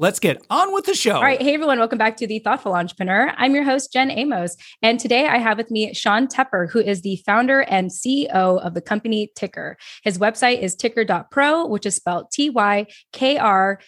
Let's 0.00 0.20
get 0.20 0.40
on 0.48 0.72
with 0.72 0.84
the 0.84 0.94
show. 0.94 1.16
All 1.16 1.22
right. 1.22 1.42
Hey, 1.42 1.54
everyone. 1.54 1.80
Welcome 1.80 1.98
back 1.98 2.16
to 2.18 2.26
The 2.28 2.38
Thoughtful 2.38 2.72
Entrepreneur. 2.72 3.34
I'm 3.36 3.52
your 3.52 3.64
host, 3.64 3.92
Jen 3.92 4.12
Amos. 4.12 4.56
And 4.80 5.00
today 5.00 5.26
I 5.26 5.38
have 5.38 5.58
with 5.58 5.72
me 5.72 5.92
Sean 5.92 6.28
Tepper, 6.28 6.70
who 6.70 6.78
is 6.78 7.02
the 7.02 7.16
founder 7.26 7.62
and 7.62 7.90
CEO 7.90 8.28
of 8.30 8.74
the 8.74 8.80
company 8.80 9.32
Tykr. 9.36 9.74
His 10.04 10.16
website 10.16 10.60
is 10.60 10.76
tykr.pro, 10.76 11.66
which 11.66 11.84
is 11.84 11.96
spelled 11.96 12.30
T 12.30 12.48
Y 12.48 12.86
K 13.12 13.38
R 13.38 13.80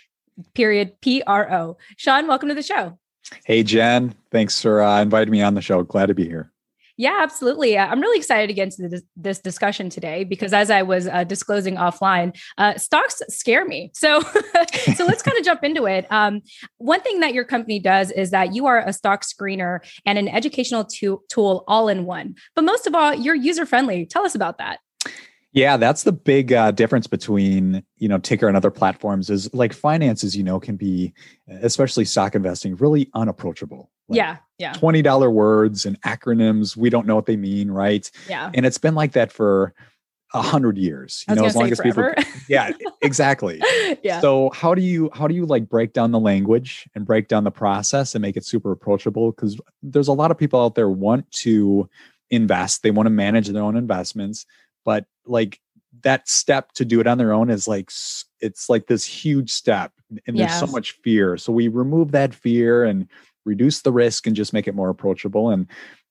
period 0.53 1.01
P 1.01 1.23
R 1.25 1.49
O. 1.53 1.77
Sean, 1.97 2.27
welcome 2.27 2.49
to 2.49 2.57
the 2.57 2.63
show. 2.63 2.99
Hey, 3.45 3.63
Jen. 3.63 4.13
Thanks 4.33 4.61
for 4.61 4.83
uh, 4.83 5.01
inviting 5.01 5.31
me 5.31 5.43
on 5.43 5.55
the 5.55 5.63
show. 5.63 5.85
Glad 5.85 6.07
to 6.07 6.15
be 6.15 6.27
here. 6.27 6.51
Yeah, 7.01 7.21
absolutely. 7.23 7.79
Uh, 7.79 7.87
I'm 7.87 7.99
really 7.99 8.19
excited 8.19 8.49
to 8.49 8.53
get 8.53 8.65
into 8.65 8.87
this, 8.87 9.03
this 9.17 9.39
discussion 9.39 9.89
today 9.89 10.23
because, 10.23 10.53
as 10.53 10.71
I 10.71 10.83
was 10.83 11.07
uh, 11.07 11.25
disclosing 11.25 11.77
offline, 11.77 12.39
uh, 12.59 12.77
stocks 12.77 13.23
scare 13.31 13.65
me. 13.65 13.91
So, 13.95 14.21
so 14.97 15.07
let's 15.07 15.23
kind 15.27 15.39
of 15.39 15.43
jump 15.43 15.65
into 15.65 15.87
it. 15.87 16.07
Um, 16.13 16.43
one 16.77 17.01
thing 17.01 17.21
that 17.21 17.33
your 17.33 17.45
company 17.45 17.81
does 17.81 18.11
is 18.11 18.33
that 18.33 18.55
you 18.55 18.67
are 18.67 18.87
a 18.87 18.93
stock 18.93 19.23
screener 19.23 19.79
and 20.05 20.19
an 20.19 20.29
educational 20.29 20.85
to- 20.85 21.23
tool 21.31 21.65
all 21.67 21.89
in 21.89 22.05
one. 22.05 22.35
But 22.55 22.65
most 22.65 22.87
of 22.87 22.95
all, 22.95 23.15
you're 23.15 23.35
user 23.35 23.65
friendly. 23.65 24.05
Tell 24.05 24.27
us 24.27 24.35
about 24.35 24.59
that. 24.59 24.81
Yeah, 25.53 25.77
that's 25.77 26.05
the 26.05 26.13
big 26.13 26.53
uh, 26.53 26.71
difference 26.71 27.07
between 27.07 27.83
you 27.99 28.09
know 28.09 28.19
Tykr 28.19 28.47
and 28.47 28.57
other 28.57 28.71
platforms. 28.71 29.31
Is 29.31 29.53
like 29.53 29.73
finances, 29.73 30.37
you 30.37 30.45
know, 30.45 30.61
can 30.61 30.77
be 30.77 31.13
especially 31.49 32.05
stock 32.05 32.35
investing 32.35 32.77
really 32.77 33.11
unapproachable. 33.15 33.91
Like 34.09 34.17
yeah, 34.17 34.37
yeah. 34.59 34.73
Twenty 34.73 35.03
dollar 35.03 35.31
words 35.31 35.87
and 35.87 36.01
acronyms, 36.03 36.77
we 36.77 36.89
don't 36.89 37.07
know 37.07 37.17
what 37.17 37.27
they 37.27 37.37
mean, 37.37 37.71
right? 37.71 38.09
Yeah. 38.29 38.51
And 38.55 38.65
it's 38.65 38.79
been 38.79 38.95
like 38.95 39.13
that 39.13 39.33
for 39.33 39.75
a 40.35 40.43
hundred 40.43 40.79
years. 40.79 41.25
You 41.29 41.35
know, 41.35 41.45
as 41.45 41.57
long 41.57 41.73
as 41.73 41.79
forever. 41.79 42.15
people. 42.17 42.33
Yeah, 42.49 42.71
exactly. 43.03 43.61
yeah. 44.05 44.21
So 44.21 44.51
how 44.51 44.77
do 44.77 44.83
you 44.83 45.11
how 45.13 45.27
do 45.27 45.35
you 45.35 45.47
like 45.47 45.69
break 45.69 45.93
down 45.93 46.13
the 46.13 46.21
language 46.21 46.89
and 46.95 47.05
break 47.05 47.27
down 47.27 47.43
the 47.43 47.51
process 47.51 48.15
and 48.15 48.23
make 48.23 48.37
it 48.37 48.45
super 48.45 48.71
approachable? 48.71 49.33
Because 49.33 49.61
there's 49.83 50.09
a 50.09 50.13
lot 50.13 50.31
of 50.31 50.39
people 50.39 50.61
out 50.63 50.77
there 50.77 50.89
want 50.89 51.29
to 51.33 51.89
invest, 52.31 52.85
they 52.85 52.93
want 52.93 53.07
to 53.07 53.11
manage 53.11 53.49
their 53.49 53.63
own 53.65 53.77
investments 53.77 54.47
but 54.91 55.05
like 55.25 55.61
that 56.03 56.29
step 56.29 56.73
to 56.73 56.85
do 56.85 56.99
it 56.99 57.07
on 57.07 57.17
their 57.17 57.33
own 57.33 57.49
is 57.49 57.69
like 57.69 57.93
it's 58.41 58.69
like 58.69 58.89
this 58.89 59.05
huge 59.05 59.53
step 59.53 59.93
and 60.27 60.37
there's 60.37 60.59
so 60.59 60.67
much 60.67 60.99
fear 61.05 61.37
so 61.37 61.53
we 61.53 61.69
remove 61.69 62.11
that 62.11 62.35
fear 62.35 62.83
and 62.83 63.07
reduce 63.45 63.83
the 63.83 63.93
risk 63.93 64.27
and 64.27 64.35
just 64.35 64.53
make 64.53 64.67
it 64.67 64.75
more 64.75 64.89
approachable 64.89 65.51
and 65.51 65.69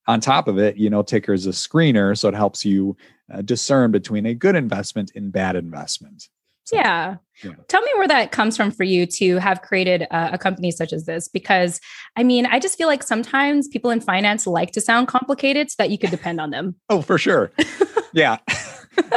on 0.08 0.22
top 0.22 0.48
of 0.48 0.58
it 0.58 0.78
you 0.78 0.90
know 0.90 1.04
Tykr 1.04 1.34
is 1.34 1.46
a 1.46 1.50
screener 1.50 2.18
so 2.18 2.30
it 2.30 2.36
helps 2.36 2.64
you 2.64 2.96
uh, 3.34 3.42
discern 3.42 3.92
between 3.92 4.26
a 4.26 4.34
good 4.34 4.56
investment 4.56 5.12
and 5.14 5.30
bad 5.30 5.58
investment 5.58 6.30
so, 6.70 6.76
yeah. 6.76 7.16
yeah. 7.44 7.54
Tell 7.68 7.82
me 7.82 7.90
where 7.96 8.08
that 8.08 8.32
comes 8.32 8.56
from 8.56 8.70
for 8.70 8.84
you 8.84 9.08
to 9.08 9.38
have 9.38 9.64
created 9.64 10.04
a, 10.04 10.34
a, 10.34 10.38
company 10.38 10.70
such 10.70 10.94
as 10.94 11.06
this. 11.06 11.28
Because 11.28 11.82
I 12.16 12.22
mean, 12.22 12.46
I 12.46 12.60
just 12.60 12.78
feel 12.78 12.88
like 12.88 13.02
sometimes 13.02 13.68
people 13.68 13.90
in 13.90 14.02
finance 14.02 14.46
like 14.46 14.72
to 14.74 14.82
sound 14.82 15.08
complicated 15.08 15.72
so 15.72 15.76
that 15.80 15.90
you 15.90 15.98
could 15.98 16.12
depend 16.12 16.40
on 16.40 16.52
them. 16.52 16.76
oh, 16.90 17.02
for 17.02 17.18
sure. 17.18 17.52
yeah. 18.14 18.38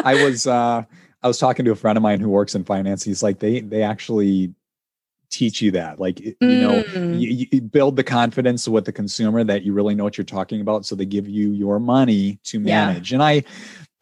I 0.04 0.24
was 0.24 0.46
uh 0.46 0.82
I 1.22 1.28
was 1.28 1.38
talking 1.38 1.64
to 1.64 1.70
a 1.70 1.76
friend 1.76 1.96
of 1.96 2.02
mine 2.02 2.20
who 2.20 2.28
works 2.28 2.54
in 2.54 2.64
finance. 2.64 3.02
He's 3.02 3.22
like, 3.22 3.38
they 3.38 3.60
they 3.60 3.82
actually 3.82 4.54
teach 5.32 5.62
you 5.62 5.70
that 5.70 5.98
like 5.98 6.20
you 6.20 6.36
know 6.40 6.82
mm. 6.82 7.18
you, 7.18 7.46
you, 7.50 7.60
build 7.62 7.96
the 7.96 8.04
confidence 8.04 8.68
with 8.68 8.84
the 8.84 8.92
consumer 8.92 9.42
that 9.42 9.62
you 9.62 9.72
really 9.72 9.94
know 9.94 10.04
what 10.04 10.18
you're 10.18 10.24
talking 10.26 10.60
about 10.60 10.84
so 10.84 10.94
they 10.94 11.06
give 11.06 11.26
you 11.26 11.52
your 11.52 11.80
money 11.80 12.38
to 12.44 12.60
manage 12.60 13.10
yeah. 13.10 13.16
and 13.16 13.22
i 13.22 13.42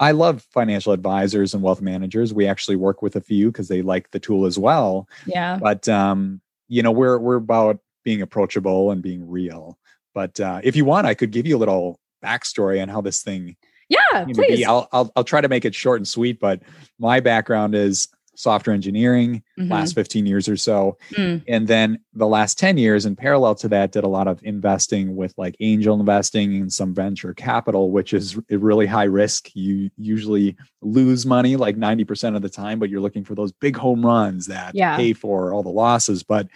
i 0.00 0.10
love 0.10 0.42
financial 0.50 0.92
advisors 0.92 1.54
and 1.54 1.62
wealth 1.62 1.80
managers 1.80 2.34
we 2.34 2.48
actually 2.48 2.74
work 2.74 3.00
with 3.00 3.14
a 3.14 3.20
few 3.20 3.46
because 3.46 3.68
they 3.68 3.80
like 3.80 4.10
the 4.10 4.18
tool 4.18 4.44
as 4.44 4.58
well 4.58 5.08
yeah 5.24 5.56
but 5.56 5.88
um 5.88 6.40
you 6.66 6.82
know 6.82 6.90
we're 6.90 7.18
we're 7.18 7.36
about 7.36 7.78
being 8.02 8.22
approachable 8.22 8.90
and 8.90 9.00
being 9.00 9.28
real 9.30 9.78
but 10.14 10.40
uh 10.40 10.60
if 10.64 10.74
you 10.74 10.84
want 10.84 11.06
i 11.06 11.14
could 11.14 11.30
give 11.30 11.46
you 11.46 11.56
a 11.56 11.58
little 11.58 12.00
backstory 12.24 12.82
on 12.82 12.88
how 12.88 13.00
this 13.00 13.22
thing 13.22 13.56
yeah, 13.90 14.24
please. 14.32 14.64
I'll, 14.66 14.88
I'll, 14.92 15.12
I'll 15.16 15.24
try 15.24 15.40
to 15.40 15.48
make 15.48 15.64
it 15.64 15.74
short 15.74 15.98
and 15.98 16.08
sweet, 16.08 16.40
but 16.40 16.62
my 16.98 17.20
background 17.20 17.74
is 17.74 18.08
software 18.40 18.72
engineering 18.72 19.42
mm-hmm. 19.58 19.70
last 19.70 19.94
15 19.94 20.24
years 20.24 20.48
or 20.48 20.56
so 20.56 20.96
mm. 21.12 21.42
and 21.46 21.68
then 21.68 21.98
the 22.14 22.26
last 22.26 22.58
10 22.58 22.78
years 22.78 23.04
in 23.04 23.14
parallel 23.14 23.54
to 23.54 23.68
that 23.68 23.92
did 23.92 24.02
a 24.02 24.08
lot 24.08 24.26
of 24.26 24.40
investing 24.42 25.14
with 25.14 25.34
like 25.36 25.54
angel 25.60 25.98
investing 26.00 26.56
and 26.56 26.72
some 26.72 26.94
venture 26.94 27.34
capital 27.34 27.90
which 27.90 28.14
is 28.14 28.38
really 28.48 28.86
high 28.86 29.04
risk 29.04 29.54
you 29.54 29.90
usually 29.98 30.56
lose 30.80 31.26
money 31.26 31.54
like 31.56 31.76
90% 31.76 32.34
of 32.34 32.40
the 32.40 32.48
time 32.48 32.78
but 32.78 32.88
you're 32.88 33.00
looking 33.00 33.24
for 33.24 33.34
those 33.34 33.52
big 33.52 33.76
home 33.76 34.04
runs 34.04 34.46
that 34.46 34.74
yeah. 34.74 34.96
pay 34.96 35.12
for 35.12 35.52
all 35.52 35.62
the 35.62 35.68
losses 35.68 36.22
but 36.22 36.48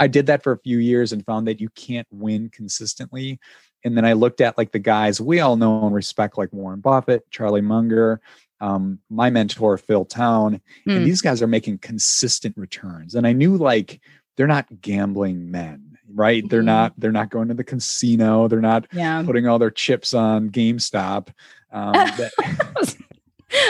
i 0.00 0.08
did 0.08 0.26
that 0.26 0.42
for 0.42 0.52
a 0.52 0.58
few 0.58 0.78
years 0.78 1.12
and 1.12 1.24
found 1.24 1.46
that 1.46 1.60
you 1.60 1.68
can't 1.70 2.08
win 2.10 2.48
consistently 2.48 3.38
and 3.84 3.96
then 3.96 4.04
I 4.04 4.12
looked 4.12 4.40
at 4.40 4.58
like 4.58 4.72
the 4.72 4.78
guys 4.78 5.20
we 5.20 5.40
all 5.40 5.56
know 5.56 5.86
and 5.86 5.94
respect, 5.94 6.38
like 6.38 6.52
Warren 6.52 6.80
Buffett, 6.80 7.30
Charlie 7.30 7.60
Munger, 7.60 8.20
um, 8.60 8.98
my 9.08 9.30
mentor 9.30 9.78
Phil 9.78 10.04
Town, 10.04 10.60
mm. 10.86 10.92
and 10.92 10.98
hmm. 10.98 11.04
these 11.04 11.22
guys 11.22 11.40
are 11.42 11.46
making 11.46 11.78
consistent 11.78 12.56
returns. 12.56 13.14
And 13.14 13.26
I 13.26 13.32
knew 13.32 13.56
like 13.56 14.00
they're 14.36 14.46
not 14.46 14.80
gambling 14.80 15.50
men, 15.50 15.98
right? 16.14 16.42
Mm-hmm. 16.42 16.48
They're 16.48 16.62
not 16.62 16.92
they're 16.98 17.12
not 17.12 17.30
going 17.30 17.48
to 17.48 17.54
the 17.54 17.64
casino. 17.64 18.48
They're 18.48 18.60
not 18.60 18.86
yeah. 18.92 19.22
putting 19.24 19.46
all 19.46 19.58
their 19.58 19.70
chips 19.70 20.14
on 20.14 20.50
GameStop. 20.50 21.28
Um, 21.72 21.92
that, 21.92 22.96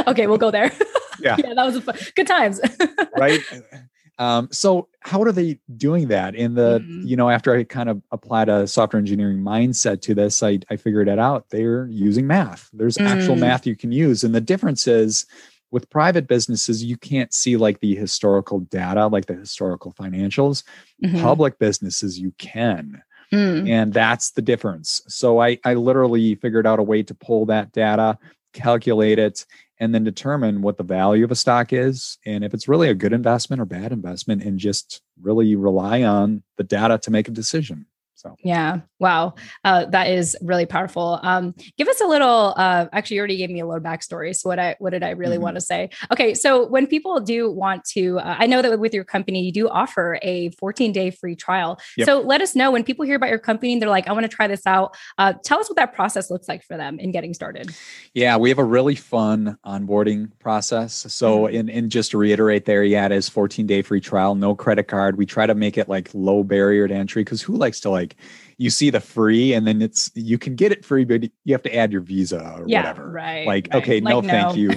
okay, 0.06 0.26
we'll 0.26 0.38
go 0.38 0.50
there. 0.50 0.72
Yeah, 1.20 1.36
yeah, 1.44 1.54
that 1.54 1.64
was 1.64 1.76
a 1.76 1.80
fun, 1.80 1.96
good 2.14 2.26
times. 2.26 2.60
right. 3.16 3.40
Um, 4.20 4.48
so 4.52 4.88
how 5.00 5.22
are 5.22 5.32
they 5.32 5.58
doing 5.78 6.08
that 6.08 6.34
in 6.34 6.54
the, 6.54 6.80
mm-hmm. 6.80 7.06
you 7.06 7.16
know, 7.16 7.30
after 7.30 7.56
I 7.56 7.64
kind 7.64 7.88
of 7.88 8.02
applied 8.12 8.50
a 8.50 8.66
software 8.66 9.00
engineering 9.00 9.38
mindset 9.38 10.02
to 10.02 10.14
this, 10.14 10.42
I, 10.42 10.58
I 10.68 10.76
figured 10.76 11.08
it 11.08 11.18
out. 11.18 11.46
They're 11.48 11.86
using 11.86 12.26
math. 12.26 12.68
There's 12.74 12.98
mm. 12.98 13.06
actual 13.06 13.36
math 13.36 13.66
you 13.66 13.74
can 13.74 13.92
use. 13.92 14.22
And 14.22 14.34
the 14.34 14.40
difference 14.42 14.86
is 14.86 15.24
with 15.70 15.88
private 15.88 16.28
businesses, 16.28 16.84
you 16.84 16.98
can't 16.98 17.32
see 17.32 17.56
like 17.56 17.80
the 17.80 17.94
historical 17.94 18.60
data, 18.60 19.06
like 19.06 19.24
the 19.24 19.34
historical 19.34 19.94
financials. 19.94 20.64
Mm-hmm. 21.02 21.22
Public 21.22 21.58
businesses, 21.58 22.18
you 22.18 22.34
can. 22.36 23.02
Mm. 23.32 23.70
And 23.70 23.94
that's 23.94 24.32
the 24.32 24.42
difference. 24.42 25.00
So 25.08 25.40
I, 25.40 25.58
I 25.64 25.72
literally 25.74 26.34
figured 26.34 26.66
out 26.66 26.78
a 26.78 26.82
way 26.82 27.02
to 27.04 27.14
pull 27.14 27.46
that 27.46 27.72
data, 27.72 28.18
calculate 28.52 29.18
it, 29.18 29.46
and 29.80 29.94
then 29.94 30.04
determine 30.04 30.62
what 30.62 30.76
the 30.76 30.84
value 30.84 31.24
of 31.24 31.30
a 31.30 31.36
stock 31.36 31.72
is 31.72 32.18
and 32.26 32.44
if 32.44 32.54
it's 32.54 32.68
really 32.68 32.88
a 32.88 32.94
good 32.94 33.12
investment 33.12 33.60
or 33.60 33.64
bad 33.64 33.90
investment 33.92 34.42
and 34.42 34.58
just 34.58 35.02
really 35.20 35.56
rely 35.56 36.02
on 36.02 36.42
the 36.56 36.64
data 36.64 36.98
to 36.98 37.10
make 37.10 37.26
a 37.26 37.32
decision 37.32 37.86
so 38.20 38.36
yeah, 38.44 38.80
wow, 38.98 39.34
uh, 39.64 39.86
that 39.86 40.08
is 40.08 40.36
really 40.42 40.66
powerful. 40.66 41.18
Um, 41.22 41.54
give 41.78 41.88
us 41.88 42.00
a 42.02 42.06
little. 42.06 42.52
Uh, 42.54 42.86
actually, 42.92 43.16
you 43.16 43.20
already 43.20 43.38
gave 43.38 43.48
me 43.48 43.60
a 43.60 43.66
little 43.66 43.82
backstory. 43.82 44.36
So 44.36 44.50
what 44.50 44.58
I 44.58 44.76
what 44.78 44.90
did 44.90 45.02
I 45.02 45.10
really 45.10 45.36
mm-hmm. 45.36 45.44
want 45.44 45.56
to 45.56 45.62
say? 45.62 45.88
Okay, 46.12 46.34
so 46.34 46.66
when 46.66 46.86
people 46.86 47.18
do 47.20 47.50
want 47.50 47.84
to, 47.86 48.18
uh, 48.18 48.36
I 48.38 48.46
know 48.46 48.60
that 48.60 48.78
with 48.78 48.92
your 48.92 49.04
company 49.04 49.42
you 49.42 49.52
do 49.52 49.68
offer 49.68 50.18
a 50.22 50.50
14 50.50 50.92
day 50.92 51.10
free 51.10 51.34
trial. 51.34 51.80
Yep. 51.96 52.06
So 52.06 52.20
let 52.20 52.42
us 52.42 52.54
know 52.54 52.70
when 52.70 52.84
people 52.84 53.06
hear 53.06 53.16
about 53.16 53.30
your 53.30 53.38
company 53.38 53.78
they're 53.78 53.88
like, 53.88 54.08
I 54.08 54.12
want 54.12 54.24
to 54.24 54.28
try 54.28 54.46
this 54.46 54.66
out. 54.66 54.96
Uh, 55.16 55.32
tell 55.44 55.58
us 55.60 55.68
what 55.68 55.76
that 55.76 55.94
process 55.94 56.30
looks 56.30 56.48
like 56.48 56.62
for 56.62 56.76
them 56.76 56.98
in 56.98 57.12
getting 57.12 57.32
started. 57.32 57.74
Yeah, 58.12 58.36
we 58.36 58.50
have 58.50 58.58
a 58.58 58.64
really 58.64 58.96
fun 58.96 59.56
onboarding 59.64 60.30
process. 60.40 61.06
So 61.08 61.42
mm-hmm. 61.42 61.68
and 61.68 61.90
just 61.90 62.10
to 62.10 62.18
reiterate, 62.18 62.66
there, 62.66 62.84
yeah, 62.84 63.06
it 63.06 63.12
is 63.12 63.28
14 63.28 63.66
day 63.66 63.82
free 63.82 64.00
trial, 64.00 64.34
no 64.34 64.54
credit 64.54 64.84
card. 64.84 65.16
We 65.16 65.26
try 65.26 65.46
to 65.46 65.54
make 65.54 65.78
it 65.78 65.88
like 65.88 66.10
low 66.12 66.42
barrier 66.42 66.88
to 66.88 66.94
entry 66.94 67.24
because 67.24 67.40
who 67.40 67.56
likes 67.56 67.80
to 67.80 67.90
like 67.90 68.09
like 68.10 68.28
you 68.58 68.70
see 68.70 68.90
the 68.90 69.00
free 69.00 69.54
and 69.54 69.66
then 69.66 69.80
it's 69.80 70.10
you 70.14 70.38
can 70.38 70.54
get 70.54 70.72
it 70.72 70.84
free 70.84 71.04
but 71.04 71.22
you 71.22 71.54
have 71.54 71.62
to 71.62 71.74
add 71.74 71.92
your 71.92 72.00
visa 72.00 72.56
or 72.58 72.64
yeah, 72.66 72.80
whatever. 72.80 73.10
right 73.10 73.46
like 73.46 73.68
right. 73.72 73.82
okay 73.82 74.00
like, 74.00 74.12
no, 74.12 74.20
no, 74.20 74.28
thank 74.28 74.56
you. 74.56 74.70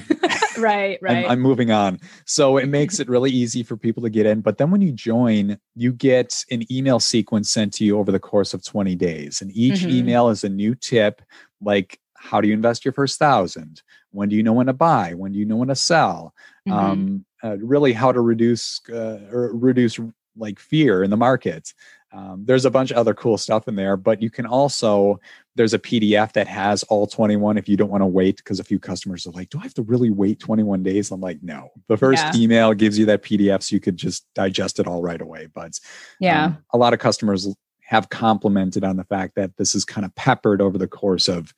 Right 0.58 1.00
right. 1.02 1.26
I'm, 1.26 1.32
I'm, 1.32 1.40
moving 1.40 1.72
on. 1.72 2.00
So 2.26 2.58
it 2.58 2.68
makes 2.80 3.00
it 3.00 3.10
really 3.10 3.32
easy 3.32 3.64
for 3.64 3.78
people 3.78 4.04
to 4.04 4.10
get 4.10 4.26
in 4.26 4.42
but 4.42 4.58
then 4.58 4.72
when 4.72 4.82
you 4.82 4.92
join 4.92 5.58
you 5.76 5.92
get 5.92 6.44
an 6.52 6.72
email 6.72 7.00
sequence 7.00 7.52
sent 7.52 7.74
to 7.74 7.86
you 7.86 7.98
over 7.98 8.12
the 8.12 8.20
course 8.20 8.54
of 8.54 8.64
20 8.64 8.96
days 8.96 9.42
and 9.42 9.52
each 9.56 9.82
mm-hmm. 9.82 9.90
email 9.90 10.30
is 10.30 10.44
a 10.44 10.50
new 10.50 10.76
tip 10.76 11.22
like 11.62 12.00
how 12.16 12.40
do 12.40 12.48
you 12.48 12.54
invest 12.54 12.86
your 12.86 12.94
first 12.94 13.20
thousand? 13.20 13.82
When 14.12 14.30
do 14.30 14.38
you 14.38 14.44
know 14.44 14.54
when 14.54 14.68
to 14.68 14.74
buy? 14.74 15.14
When 15.14 15.34
do 15.34 15.40
you 15.40 15.46
know 15.46 15.58
when 15.58 15.68
to 15.68 15.76
sell? 15.76 16.34
Mm-hmm. 16.68 16.80
um, 16.80 17.26
uh, 17.44 17.58
really 17.58 17.92
how 17.92 18.14
to 18.14 18.22
reduce 18.22 18.80
uh, 18.90 19.20
or 19.30 19.52
reduce 19.54 20.00
like 20.38 20.60
fear 20.60 21.04
in 21.04 21.10
the 21.10 21.18
market. 21.18 21.74
Um, 22.12 22.44
there's 22.46 22.66
a 22.66 22.70
bunch 22.70 22.92
of 22.92 22.98
other 22.98 23.16
cool 23.16 23.40
stuff 23.40 23.68
in 23.68 23.76
there, 23.76 23.98
but 23.98 24.22
you 24.22 24.30
can 24.30 24.46
also 24.46 25.20
there's 25.56 25.74
a 25.74 25.80
PDF 25.80 26.32
that 26.34 26.48
has 26.48 26.84
all 26.84 27.08
21 27.08 27.58
if 27.58 27.68
you 27.68 27.76
don't 27.76 27.90
want 27.90 28.02
to 28.02 28.08
wait 28.08 28.38
because 28.38 28.60
a 28.60 28.64
few 28.64 28.80
customers 28.80 29.26
are 29.26 29.32
like, 29.32 29.50
"Do 29.50 29.60
I 29.60 29.64
have 29.64 29.74
to 29.76 29.82
really 29.82 30.12
wait 30.12 30.40
21 30.40 30.84
days?" 30.84 31.10
I'm 31.10 31.22
like, 31.22 31.42
"No." 31.42 31.72
The 31.88 31.98
first 31.98 32.24
yeah. 32.24 32.32
email 32.36 32.74
gives 32.74 33.00
you 33.00 33.06
that 33.08 33.24
PDF 33.24 33.64
so 33.64 33.76
you 33.76 33.80
could 33.80 33.98
just 33.98 34.26
digest 34.36 34.80
it 34.80 34.88
all 34.88 35.02
right 35.02 35.22
away. 35.22 35.48
But 35.48 35.80
yeah, 36.20 36.46
um, 36.46 36.58
a 36.72 36.78
lot 36.78 36.94
of 36.94 37.00
customers 37.00 37.48
have 37.82 38.10
complimented 38.10 38.84
on 38.84 38.98
the 38.98 39.04
fact 39.04 39.36
that 39.36 39.58
this 39.58 39.76
is 39.76 39.84
kind 39.84 40.06
of 40.06 40.14
peppered 40.16 40.62
over 40.62 40.78
the 40.78 40.88
course 40.88 41.28
of 41.28 41.54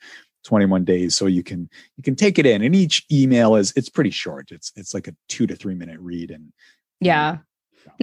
21 0.45 0.85
days 0.85 1.15
so 1.15 1.25
you 1.25 1.43
can 1.43 1.67
you 1.97 2.03
can 2.03 2.15
take 2.15 2.37
it 2.37 2.45
in 2.45 2.61
and 2.61 2.75
each 2.75 3.03
email 3.11 3.55
is 3.55 3.73
it's 3.75 3.89
pretty 3.89 4.11
short 4.11 4.51
it's 4.51 4.71
it's 4.75 4.93
like 4.93 5.07
a 5.07 5.15
2 5.29 5.47
to 5.47 5.55
3 5.55 5.73
minute 5.73 5.99
read 5.99 6.29
and 6.29 6.53
yeah 6.99 7.37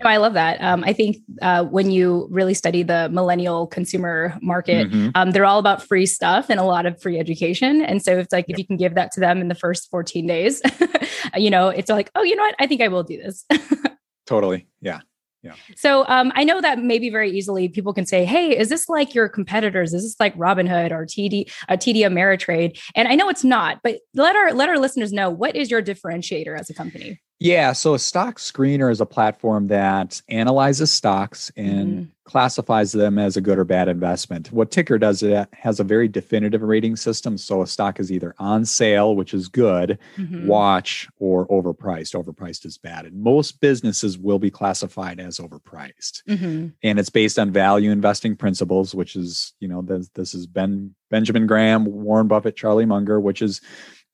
no, 0.03 0.09
I 0.09 0.17
love 0.17 0.35
that. 0.35 0.61
Um, 0.63 0.85
I 0.85 0.93
think 0.93 1.19
uh, 1.41 1.65
when 1.65 1.91
you 1.91 2.27
really 2.31 2.55
study 2.55 2.83
the 2.83 3.09
millennial 3.11 3.67
consumer 3.67 4.39
market, 4.41 4.91
mm-hmm. 4.91 5.11
um, 5.15 5.31
they're 5.33 5.45
all 5.45 5.59
about 5.59 5.83
free 5.83 6.07
stuff 6.07 6.47
and 6.49 6.59
a 6.59 6.65
lot 6.65 6.87
of 6.87 7.01
free 7.01 7.19
education. 7.19 7.83
And 7.83 8.03
so 8.03 8.19
it's 8.19 8.33
like 8.33 8.47
yep. 8.49 8.55
if 8.55 8.59
you 8.59 8.67
can 8.67 8.77
give 8.77 8.95
that 8.95 9.13
to 9.13 9.21
them 9.21 9.41
in 9.41 9.49
the 9.49 9.55
first 9.55 9.91
14 9.91 10.27
days, 10.27 10.63
you 11.37 11.51
know, 11.51 11.69
it's 11.69 11.91
like, 11.91 12.11
oh, 12.15 12.23
you 12.23 12.37
know 12.37 12.43
what? 12.43 12.55
I 12.59 12.67
think 12.67 12.81
I 12.81 12.89
will 12.89 13.03
do 13.03 13.19
this. 13.23 13.45
totally. 14.27 14.67
Yeah. 14.81 15.01
Yeah. 15.43 15.55
So 15.77 16.07
um, 16.07 16.31
I 16.37 16.45
know 16.45 16.61
that 16.61 16.79
maybe 16.79 17.11
very 17.11 17.31
easily 17.31 17.69
people 17.69 17.93
can 17.93 18.07
say, 18.07 18.25
"Hey, 18.25 18.57
is 18.57 18.69
this 18.69 18.89
like 18.89 19.13
your 19.13 19.29
competitors? 19.29 19.93
Is 19.93 20.05
this 20.05 20.21
like 20.21 20.37
Robinhood 20.37 20.93
or 20.93 21.05
TD 21.05 21.51
uh, 21.69 21.73
TD 21.73 22.03
Ameritrade?" 22.03 22.81
And 22.95 23.09
I 23.09 23.17
know 23.17 23.29
it's 23.29 23.43
not, 23.43 23.81
but 23.83 23.99
let 24.15 24.37
our 24.37 24.53
let 24.53 24.69
our 24.69 24.79
listeners 24.79 25.13
know 25.13 25.31
what 25.31 25.57
is 25.57 25.69
your 25.69 25.83
differentiator 25.83 26.57
as 26.57 26.71
a 26.71 26.75
company. 26.75 27.21
Yeah, 27.43 27.73
so 27.73 27.95
a 27.95 27.99
stock 27.99 28.39
screener 28.39 28.91
is 28.91 29.01
a 29.01 29.07
platform 29.07 29.67
that 29.67 30.23
analyzes 30.29 30.93
stocks 30.93 31.51
and 31.57 31.89
mm-hmm. 31.89 32.11
classifies 32.25 32.93
them 32.93 33.19
as 33.19 33.37
a 33.37 33.41
good 33.41 33.59
or 33.59 33.65
bad 33.65 33.89
investment. 33.89 34.53
What 34.53 34.71
Tykr 34.71 35.01
does 35.01 35.25
it 35.25 35.49
has 35.53 35.81
a 35.81 35.85
very 35.85 36.07
definitive 36.07 36.63
rating 36.63 36.95
system. 36.95 37.37
So 37.37 37.63
a 37.63 37.67
stock 37.67 37.99
is 37.99 38.13
either 38.13 38.33
on 38.39 38.65
sale, 38.65 39.17
which 39.17 39.35
is 39.35 39.49
good, 39.49 39.99
mm-hmm. 40.17 40.47
watch, 40.47 41.09
or 41.19 41.49
overpriced. 41.49 42.15
Overpriced 42.15 42.65
is 42.65 42.79
bad. 42.79 43.07
And 43.07 43.21
most 43.21 43.61
businesses 43.61 44.17
will 44.17 44.39
be 44.39 44.51
classified 44.51 45.19
as 45.19 45.39
overpriced. 45.39 46.23
Mm-hmm. 46.29 46.69
And 46.85 46.99
it's 47.01 47.11
based 47.11 47.41
on 47.41 47.51
value 47.51 47.91
investing 47.91 48.37
principles, 48.37 48.95
which 48.95 49.17
is, 49.17 49.53
you 49.59 49.67
know, 49.67 49.83
this, 49.83 50.09
this 50.15 50.33
is 50.33 50.47
Ben 50.47 50.95
Benjamin 51.11 51.49
Graham, 51.49 51.85
Warren 51.87 52.29
Buffett, 52.29 52.57
Charlie 52.57 52.87
Munger, 52.87 53.21
which 53.21 53.43
is 53.43 53.61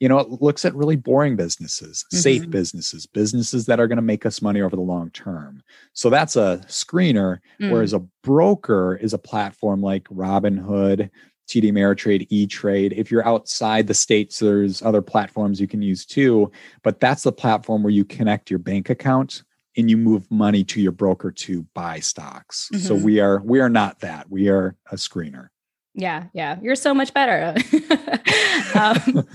you 0.00 0.08
know, 0.08 0.18
it 0.18 0.40
looks 0.40 0.64
at 0.64 0.74
really 0.74 0.96
boring 0.96 1.36
businesses, 1.36 2.04
mm-hmm. 2.04 2.18
safe 2.18 2.50
businesses, 2.50 3.06
businesses 3.06 3.66
that 3.66 3.80
are 3.80 3.88
going 3.88 3.96
to 3.96 4.02
make 4.02 4.24
us 4.24 4.40
money 4.40 4.60
over 4.60 4.76
the 4.76 4.82
long 4.82 5.10
term. 5.10 5.62
So 5.92 6.08
that's 6.08 6.36
a 6.36 6.60
screener. 6.66 7.38
Mm. 7.60 7.72
Whereas 7.72 7.92
a 7.92 8.00
broker 8.22 8.96
is 8.96 9.12
a 9.12 9.18
platform 9.18 9.82
like 9.82 10.04
Robinhood, 10.04 11.10
TD 11.48 11.72
Ameritrade, 11.72 12.26
E 12.30 12.46
Trade. 12.46 12.94
If 12.96 13.10
you're 13.10 13.26
outside 13.26 13.86
the 13.86 13.94
states, 13.94 14.38
there's 14.38 14.82
other 14.82 15.02
platforms 15.02 15.60
you 15.60 15.66
can 15.66 15.82
use 15.82 16.04
too. 16.04 16.52
But 16.82 17.00
that's 17.00 17.24
the 17.24 17.32
platform 17.32 17.82
where 17.82 17.92
you 17.92 18.04
connect 18.04 18.50
your 18.50 18.60
bank 18.60 18.90
account 18.90 19.42
and 19.76 19.90
you 19.90 19.96
move 19.96 20.30
money 20.30 20.64
to 20.64 20.80
your 20.80 20.92
broker 20.92 21.30
to 21.30 21.62
buy 21.74 22.00
stocks. 22.00 22.68
Mm-hmm. 22.72 22.86
So 22.86 22.94
we 22.94 23.18
are 23.20 23.40
we 23.42 23.60
are 23.60 23.70
not 23.70 24.00
that. 24.00 24.30
We 24.30 24.48
are 24.48 24.76
a 24.92 24.96
screener. 24.96 25.48
Yeah, 25.98 26.26
yeah, 26.32 26.58
you're 26.62 26.76
so 26.76 26.94
much 26.94 27.12
better. 27.12 27.56
um, 28.78 29.26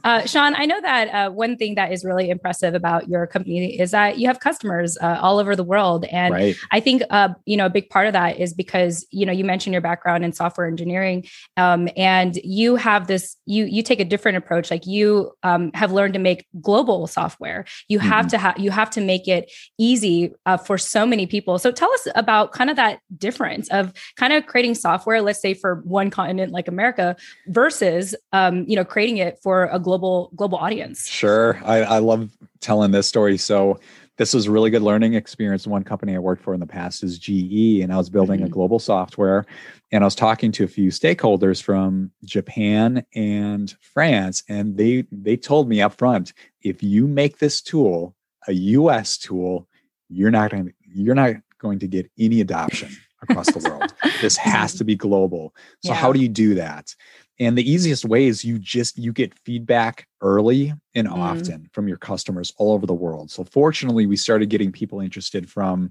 uh, 0.04 0.26
Sean, 0.26 0.54
I 0.54 0.66
know 0.66 0.78
that 0.82 1.08
uh, 1.08 1.30
one 1.30 1.56
thing 1.56 1.76
that 1.76 1.92
is 1.92 2.04
really 2.04 2.28
impressive 2.28 2.74
about 2.74 3.08
your 3.08 3.26
company 3.26 3.80
is 3.80 3.92
that 3.92 4.18
you 4.18 4.26
have 4.26 4.38
customers 4.38 4.98
uh, 5.00 5.18
all 5.22 5.38
over 5.38 5.56
the 5.56 5.64
world, 5.64 6.04
and 6.04 6.34
right. 6.34 6.56
I 6.70 6.80
think 6.80 7.02
uh, 7.08 7.30
you 7.46 7.56
know 7.56 7.64
a 7.66 7.70
big 7.70 7.88
part 7.88 8.06
of 8.06 8.12
that 8.12 8.38
is 8.38 8.52
because 8.52 9.06
you 9.10 9.24
know 9.24 9.32
you 9.32 9.44
mentioned 9.44 9.72
your 9.72 9.80
background 9.80 10.26
in 10.26 10.34
software 10.34 10.66
engineering, 10.66 11.24
um, 11.56 11.88
and 11.96 12.36
you 12.44 12.76
have 12.76 13.06
this 13.06 13.38
you 13.46 13.64
you 13.64 13.82
take 13.82 13.98
a 13.98 14.04
different 14.04 14.36
approach. 14.36 14.70
Like 14.70 14.86
you 14.86 15.32
um, 15.42 15.70
have 15.72 15.90
learned 15.90 16.12
to 16.14 16.20
make 16.20 16.46
global 16.60 17.06
software. 17.06 17.64
You 17.88 17.98
mm-hmm. 17.98 18.08
have 18.08 18.28
to 18.28 18.36
have 18.36 18.58
you 18.58 18.70
have 18.72 18.90
to 18.90 19.00
make 19.00 19.26
it 19.26 19.50
easy 19.78 20.34
uh, 20.44 20.58
for 20.58 20.76
so 20.76 21.06
many 21.06 21.26
people. 21.26 21.58
So 21.58 21.72
tell 21.72 21.90
us 21.92 22.08
about 22.14 22.52
kind 22.52 22.68
of 22.68 22.76
that 22.76 23.00
difference 23.16 23.70
of 23.70 23.94
kind 24.16 24.34
of 24.34 24.44
creating 24.44 24.74
software. 24.74 25.22
Let's 25.22 25.40
say 25.40 25.54
for 25.54 25.82
one 25.94 26.10
continent 26.10 26.52
like 26.52 26.68
America 26.68 27.16
versus 27.46 28.14
um, 28.32 28.64
you 28.68 28.76
know 28.76 28.84
creating 28.84 29.16
it 29.18 29.38
for 29.42 29.66
a 29.66 29.78
global 29.78 30.30
global 30.36 30.58
audience. 30.58 31.08
Sure, 31.08 31.58
I, 31.64 31.82
I 31.82 31.98
love 32.00 32.36
telling 32.60 32.90
this 32.90 33.06
story. 33.06 33.38
So 33.38 33.80
this 34.16 34.34
was 34.34 34.46
a 34.46 34.50
really 34.50 34.70
good 34.70 34.82
learning 34.82 35.14
experience. 35.14 35.66
One 35.66 35.84
company 35.84 36.14
I 36.14 36.18
worked 36.18 36.42
for 36.42 36.52
in 36.52 36.60
the 36.60 36.66
past 36.66 37.02
is 37.02 37.18
GE, 37.18 37.80
and 37.80 37.92
I 37.92 37.96
was 37.96 38.10
building 38.10 38.38
mm-hmm. 38.40 38.46
a 38.46 38.50
global 38.50 38.78
software. 38.78 39.46
And 39.92 40.02
I 40.02 40.06
was 40.06 40.14
talking 40.16 40.52
to 40.52 40.64
a 40.64 40.68
few 40.68 40.90
stakeholders 40.90 41.62
from 41.62 42.10
Japan 42.24 43.06
and 43.14 43.74
France, 43.80 44.42
and 44.48 44.76
they 44.76 45.06
they 45.12 45.36
told 45.36 45.68
me 45.68 45.80
up 45.80 45.94
front, 45.94 46.32
if 46.60 46.82
you 46.82 47.06
make 47.06 47.38
this 47.38 47.62
tool 47.62 48.16
a 48.48 48.52
US 48.52 49.16
tool, 49.16 49.68
you're 50.08 50.32
not 50.32 50.50
going 50.50 50.74
you're 50.92 51.14
not 51.14 51.36
going 51.58 51.78
to 51.78 51.86
get 51.86 52.10
any 52.18 52.40
adoption 52.40 52.90
across 53.28 53.52
the 53.52 53.68
world. 53.68 53.92
this 54.20 54.36
has 54.36 54.74
to 54.74 54.84
be 54.84 54.94
global. 54.94 55.54
So 55.84 55.92
yeah. 55.92 55.98
how 55.98 56.12
do 56.12 56.20
you 56.20 56.28
do 56.28 56.54
that? 56.54 56.94
And 57.40 57.58
the 57.58 57.68
easiest 57.68 58.04
way 58.04 58.26
is 58.26 58.44
you 58.44 58.58
just 58.58 58.96
you 58.96 59.12
get 59.12 59.36
feedback 59.44 60.06
early 60.20 60.72
and 60.94 61.08
mm. 61.08 61.16
often 61.16 61.68
from 61.72 61.88
your 61.88 61.96
customers 61.96 62.52
all 62.58 62.72
over 62.72 62.86
the 62.86 62.94
world. 62.94 63.30
So 63.30 63.44
fortunately, 63.44 64.06
we 64.06 64.16
started 64.16 64.50
getting 64.50 64.70
people 64.70 65.00
interested 65.00 65.50
from 65.50 65.90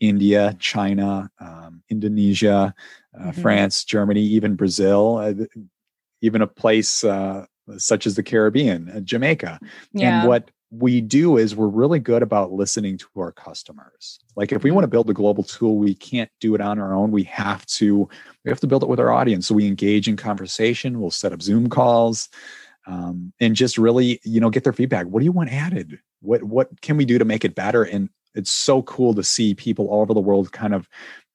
India, 0.00 0.56
China, 0.60 1.30
um, 1.40 1.82
Indonesia, 1.90 2.72
uh, 3.18 3.20
mm-hmm. 3.20 3.42
France, 3.42 3.84
Germany, 3.84 4.22
even 4.22 4.54
Brazil, 4.54 5.16
uh, 5.16 5.34
even 6.20 6.42
a 6.42 6.46
place 6.46 7.02
uh, 7.02 7.46
such 7.76 8.06
as 8.06 8.14
the 8.14 8.22
Caribbean, 8.22 8.90
uh, 8.90 9.00
Jamaica. 9.00 9.58
Yeah. 9.92 10.20
And 10.20 10.28
what 10.28 10.50
we 10.70 11.00
do 11.00 11.38
is 11.38 11.56
we're 11.56 11.66
really 11.66 11.98
good 11.98 12.22
about 12.22 12.52
listening 12.52 12.98
to 12.98 13.06
our 13.16 13.32
customers. 13.32 14.18
Like 14.36 14.52
if 14.52 14.62
we 14.62 14.70
want 14.70 14.84
to 14.84 14.88
build 14.88 15.08
a 15.08 15.14
global 15.14 15.42
tool, 15.42 15.76
we 15.76 15.94
can't 15.94 16.30
do 16.40 16.54
it 16.54 16.60
on 16.60 16.78
our 16.78 16.94
own. 16.94 17.10
We 17.10 17.24
have 17.24 17.64
to 17.66 18.08
we 18.44 18.48
have 18.50 18.60
to 18.60 18.66
build 18.66 18.82
it 18.82 18.88
with 18.88 19.00
our 19.00 19.10
audience. 19.10 19.46
So 19.46 19.54
we 19.54 19.66
engage 19.66 20.08
in 20.08 20.16
conversation. 20.16 21.00
We'll 21.00 21.10
set 21.10 21.32
up 21.32 21.40
Zoom 21.40 21.70
calls, 21.70 22.28
um, 22.86 23.32
and 23.40 23.56
just 23.56 23.78
really 23.78 24.20
you 24.24 24.40
know 24.40 24.50
get 24.50 24.64
their 24.64 24.74
feedback. 24.74 25.06
What 25.06 25.20
do 25.20 25.24
you 25.24 25.32
want 25.32 25.52
added? 25.52 25.98
What 26.20 26.42
what 26.42 26.80
can 26.82 26.98
we 26.98 27.06
do 27.06 27.18
to 27.18 27.24
make 27.24 27.44
it 27.44 27.54
better? 27.54 27.84
And 27.84 28.10
it's 28.34 28.52
so 28.52 28.82
cool 28.82 29.14
to 29.14 29.24
see 29.24 29.54
people 29.54 29.88
all 29.88 30.02
over 30.02 30.12
the 30.12 30.20
world 30.20 30.52
kind 30.52 30.74
of 30.74 30.86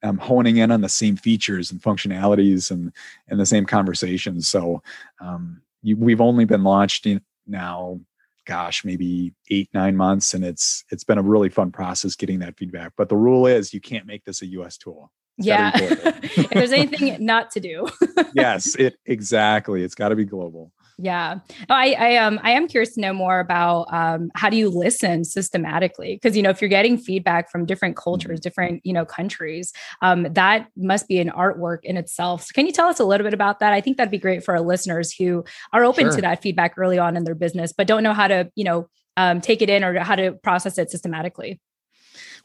um, 0.03 0.17
honing 0.19 0.57
in 0.57 0.69
on 0.69 0.81
the 0.81 0.89
same 0.89 1.15
features 1.15 1.71
and 1.71 1.81
functionalities 1.81 2.69
and 2.69 2.93
and 3.27 3.39
the 3.39 3.47
same 3.47 3.65
conversations. 3.65 4.47
So 4.47 4.83
um, 5.19 5.63
you, 5.81 5.97
we've 5.97 6.21
only 6.21 6.45
been 6.45 6.63
launched 6.63 7.07
in, 7.07 7.19
now 7.47 7.99
gosh 8.45 8.83
maybe 8.83 9.33
eight 9.49 9.69
nine 9.73 9.95
months 9.95 10.33
and 10.33 10.43
it's 10.43 10.83
it's 10.91 11.03
been 11.03 11.17
a 11.17 11.23
really 11.23 11.49
fun 11.49 11.71
process 11.71 12.15
getting 12.15 12.39
that 12.39 12.57
feedback. 12.57 12.93
But 12.97 13.09
the 13.09 13.15
rule 13.15 13.47
is 13.47 13.73
you 13.73 13.81
can't 13.81 14.05
make 14.05 14.25
this 14.25 14.41
a 14.41 14.45
us 14.45 14.77
tool. 14.77 15.11
It's 15.37 15.47
yeah. 15.47 15.71
if 15.79 16.49
there's 16.49 16.71
anything 16.71 17.25
not 17.25 17.51
to 17.51 17.59
do. 17.59 17.87
Yes 18.35 18.75
it 18.75 18.95
exactly. 19.05 19.83
It's 19.83 19.95
got 19.95 20.09
to 20.09 20.15
be 20.15 20.25
global 20.25 20.71
yeah. 20.97 21.39
Oh, 21.69 21.73
I, 21.73 21.95
I 21.97 22.15
um 22.17 22.39
I 22.43 22.51
am 22.51 22.67
curious 22.67 22.93
to 22.95 23.01
know 23.01 23.13
more 23.13 23.39
about 23.39 23.91
um 23.91 24.31
how 24.35 24.49
do 24.49 24.57
you 24.57 24.69
listen 24.69 25.23
systematically? 25.23 26.15
Because 26.15 26.35
you 26.37 26.43
know, 26.43 26.49
if 26.49 26.61
you're 26.61 26.69
getting 26.69 26.97
feedback 26.97 27.51
from 27.51 27.65
different 27.65 27.95
cultures, 27.95 28.39
mm-hmm. 28.39 28.43
different, 28.43 28.85
you 28.85 28.93
know, 28.93 29.05
countries, 29.05 29.73
um, 30.01 30.23
that 30.33 30.67
must 30.77 31.07
be 31.07 31.19
an 31.19 31.29
artwork 31.29 31.79
in 31.83 31.97
itself. 31.97 32.43
So 32.43 32.51
can 32.53 32.65
you 32.65 32.71
tell 32.71 32.87
us 32.87 32.99
a 32.99 33.05
little 33.05 33.25
bit 33.25 33.33
about 33.33 33.59
that? 33.59 33.73
I 33.73 33.81
think 33.81 33.97
that'd 33.97 34.11
be 34.11 34.17
great 34.17 34.43
for 34.43 34.55
our 34.55 34.61
listeners 34.61 35.13
who 35.13 35.43
are 35.71 35.83
open 35.83 36.05
sure. 36.05 36.15
to 36.15 36.21
that 36.21 36.41
feedback 36.41 36.75
early 36.77 36.99
on 36.99 37.17
in 37.17 37.23
their 37.23 37.35
business, 37.35 37.73
but 37.73 37.87
don't 37.87 38.03
know 38.03 38.13
how 38.13 38.27
to, 38.27 38.49
you 38.55 38.63
know, 38.63 38.87
um, 39.17 39.41
take 39.41 39.61
it 39.61 39.69
in 39.69 39.83
or 39.83 39.99
how 39.99 40.15
to 40.15 40.33
process 40.43 40.77
it 40.77 40.89
systematically. 40.89 41.59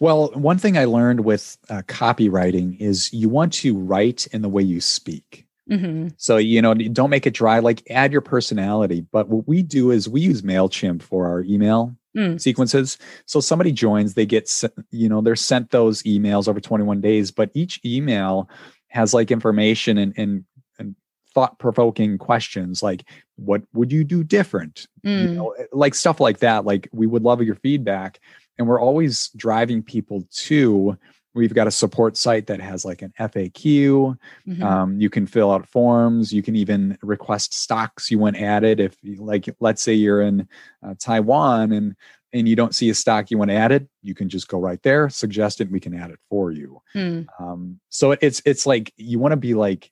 Well, 0.01 0.31
one 0.33 0.59
thing 0.59 0.79
I 0.79 0.85
learned 0.85 1.21
with 1.21 1.59
uh, 1.69 1.83
copywriting 1.87 2.81
is 2.81 3.13
you 3.13 3.29
want 3.29 3.53
to 3.55 3.77
write 3.77 4.27
in 4.29 4.43
the 4.43 4.49
way 4.49 4.63
you 4.63 4.81
speak. 4.81 5.48
Mm-hmm. 5.71 6.09
So, 6.17 6.37
you 6.39 6.63
know, 6.63 6.75
don't 6.75 7.11
make 7.11 7.27
it 7.27 7.35
dry, 7.35 7.59
like 7.59 7.83
add 7.91 8.13
your 8.13 8.21
personality. 8.21 9.03
But 9.13 9.29
what 9.29 9.47
we 9.47 9.63
do 9.63 9.91
is 9.91 10.09
we 10.09 10.21
use 10.21 10.43
MailChimp 10.43 11.03
for 11.03 11.27
our 11.27 11.43
email 11.43 11.95
mm. 12.17 12.41
sequences. 12.41 12.99
So 13.27 13.41
somebody 13.41 13.73
joins, 13.73 14.15
they 14.15 14.27
get, 14.27 14.51
you 14.91 15.09
know, 15.09 15.21
they're 15.21 15.37
sent 15.37 15.71
those 15.71 16.03
emails 16.05 16.49
over 16.49 16.61
21 16.61 17.01
days, 17.01 17.31
but 17.31 17.51
each 17.55 17.81
email 17.85 18.49
has 18.89 19.13
like 19.13 19.31
information 19.31 19.99
and, 19.99 20.15
and, 20.17 20.45
and 20.79 20.97
thought 21.35 21.59
provoking 21.59 22.17
questions 22.17 22.83
like, 22.83 23.05
what 23.37 23.63
would 23.75 23.93
you 23.93 24.05
do 24.05 24.25
different? 24.25 24.87
Mm. 25.05 25.23
You 25.23 25.29
know, 25.35 25.55
like 25.73 25.95
stuff 25.95 26.21
like 26.21 26.39
that. 26.39 26.65
Like, 26.65 26.89
we 26.93 27.07
would 27.07 27.23
love 27.23 27.43
your 27.43 27.57
feedback. 27.57 28.21
And 28.57 28.67
we're 28.67 28.81
always 28.81 29.29
driving 29.37 29.83
people 29.83 30.25
to, 30.33 30.99
We've 31.39 31.55
got 31.55 31.67
a 31.67 31.71
support 31.71 32.17
site 32.17 32.49
that 32.49 32.61
has 32.61 32.85
like 32.85 33.01
an 33.01 33.13
FAQ. 33.19 34.19
Mm-hmm. 34.47 34.63
Um, 34.63 35.01
you 35.01 35.09
can 35.09 35.27
fill 35.27 35.53
out 35.53 35.69
forms. 35.69 36.33
You 36.33 36.43
can 36.43 36.57
even 36.57 36.99
request 37.03 37.55
stocks 37.55 38.11
you 38.11 38.19
want 38.19 38.37
added. 38.37 38.81
If, 38.81 38.97
like, 39.19 39.49
let's 39.61 39.81
say 39.81 39.95
you're 39.95 40.21
in 40.21 40.49
uh, 40.85 40.95
Taiwan 40.99 41.73
and 41.73 41.97
and 42.33 42.47
you 42.49 42.57
don't 42.57 42.75
see 42.75 42.91
a 42.91 42.95
stock 42.95 43.31
you 43.31 43.39
want 43.39 43.51
added, 43.51 43.89
you 44.03 44.15
can 44.15 44.29
just 44.29 44.49
go 44.49 44.59
right 44.59 44.83
there, 44.83 45.09
suggest 45.09 45.61
it, 45.63 45.71
we 45.71 45.81
can 45.81 45.95
add 45.95 46.11
it 46.11 46.19
for 46.29 46.51
you. 46.51 46.83
Mm. 46.95 47.27
Um, 47.41 47.81
so 47.89 48.13
it's 48.21 48.43
it's 48.45 48.67
like 48.67 48.93
you 48.97 49.19
want 49.19 49.33
to 49.33 49.37
be 49.37 49.55
like 49.55 49.91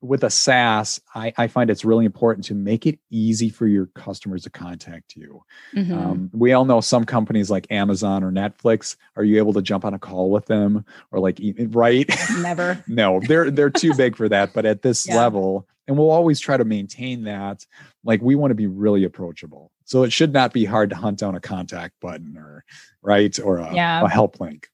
with 0.00 0.22
a 0.22 0.30
SaaS, 0.30 1.00
I, 1.14 1.32
I, 1.36 1.48
find 1.48 1.70
it's 1.70 1.84
really 1.84 2.04
important 2.04 2.44
to 2.46 2.54
make 2.54 2.86
it 2.86 3.00
easy 3.10 3.48
for 3.50 3.66
your 3.66 3.86
customers 3.86 4.44
to 4.44 4.50
contact 4.50 5.16
you. 5.16 5.42
Mm-hmm. 5.74 5.92
Um, 5.92 6.30
we 6.32 6.52
all 6.52 6.64
know 6.64 6.80
some 6.80 7.04
companies 7.04 7.50
like 7.50 7.66
Amazon 7.70 8.22
or 8.22 8.30
Netflix. 8.30 8.96
Are 9.16 9.24
you 9.24 9.38
able 9.38 9.52
to 9.54 9.62
jump 9.62 9.84
on 9.84 9.94
a 9.94 9.98
call 9.98 10.30
with 10.30 10.46
them 10.46 10.84
or 11.10 11.18
like 11.18 11.40
right? 11.70 12.08
Never. 12.38 12.82
no, 12.86 13.20
they're 13.26 13.50
they're 13.50 13.70
too 13.70 13.94
big 13.94 14.16
for 14.16 14.28
that. 14.28 14.52
But 14.52 14.66
at 14.66 14.82
this 14.82 15.06
yeah. 15.08 15.16
level, 15.16 15.66
and 15.88 15.96
we'll 15.96 16.10
always 16.10 16.38
try 16.38 16.56
to 16.56 16.64
maintain 16.64 17.24
that. 17.24 17.66
Like 18.04 18.22
we 18.22 18.36
want 18.36 18.52
to 18.52 18.56
be 18.56 18.66
really 18.66 19.04
approachable. 19.04 19.72
So 19.84 20.04
it 20.04 20.12
should 20.12 20.32
not 20.32 20.52
be 20.52 20.64
hard 20.64 20.90
to 20.90 20.96
hunt 20.96 21.18
down 21.18 21.34
a 21.34 21.40
contact 21.40 21.94
button 22.00 22.36
or 22.36 22.64
right 23.02 23.36
or 23.40 23.58
a, 23.58 23.74
yeah. 23.74 24.02
a 24.04 24.08
help 24.08 24.38
link. 24.38 24.68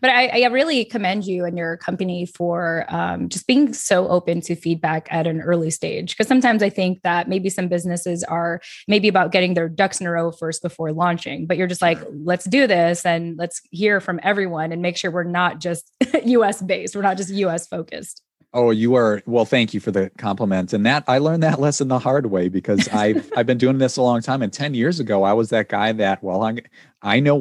But 0.00 0.10
I, 0.10 0.44
I, 0.44 0.46
really 0.48 0.84
commend 0.84 1.24
you 1.24 1.44
and 1.44 1.56
your 1.56 1.76
company 1.76 2.26
for 2.26 2.84
um, 2.88 3.28
just 3.28 3.46
being 3.46 3.72
so 3.72 4.08
open 4.08 4.40
to 4.42 4.54
feedback 4.54 5.08
at 5.10 5.26
an 5.26 5.40
early 5.40 5.70
stage. 5.70 6.10
Because 6.10 6.28
sometimes 6.28 6.62
I 6.62 6.70
think 6.70 7.02
that 7.02 7.28
maybe 7.28 7.48
some 7.48 7.68
businesses 7.68 8.22
are 8.24 8.60
maybe 8.88 9.08
about 9.08 9.32
getting 9.32 9.54
their 9.54 9.68
ducks 9.68 10.00
in 10.00 10.06
a 10.06 10.10
row 10.10 10.32
first 10.32 10.62
before 10.62 10.92
launching, 10.92 11.46
but 11.46 11.56
you're 11.56 11.66
just 11.66 11.82
like, 11.82 11.98
let's 12.10 12.44
do 12.44 12.66
this 12.66 13.06
and 13.06 13.38
let's 13.38 13.60
hear 13.70 14.00
from 14.00 14.20
everyone 14.22 14.72
and 14.72 14.82
make 14.82 14.96
sure 14.96 15.10
we're 15.10 15.24
not 15.24 15.60
just 15.60 15.90
US 16.24 16.60
based, 16.60 16.94
we're 16.94 17.02
not 17.02 17.16
just 17.16 17.30
US 17.30 17.66
focused. 17.66 18.22
Oh, 18.52 18.70
you 18.70 18.96
are 18.96 19.22
well. 19.26 19.44
Thank 19.44 19.74
you 19.74 19.78
for 19.78 19.92
the 19.92 20.10
compliment. 20.18 20.72
And 20.72 20.84
that 20.84 21.04
I 21.06 21.18
learned 21.18 21.44
that 21.44 21.60
lesson 21.60 21.86
the 21.86 22.00
hard 22.00 22.26
way 22.26 22.48
because 22.48 22.88
I've 22.88 23.30
I've 23.36 23.46
been 23.46 23.58
doing 23.58 23.78
this 23.78 23.96
a 23.96 24.02
long 24.02 24.22
time. 24.22 24.42
And 24.42 24.52
ten 24.52 24.74
years 24.74 24.98
ago, 24.98 25.22
I 25.22 25.32
was 25.34 25.50
that 25.50 25.68
guy 25.68 25.92
that 25.92 26.22
well, 26.22 26.42
I 26.42 26.56
I 27.00 27.20
know 27.20 27.36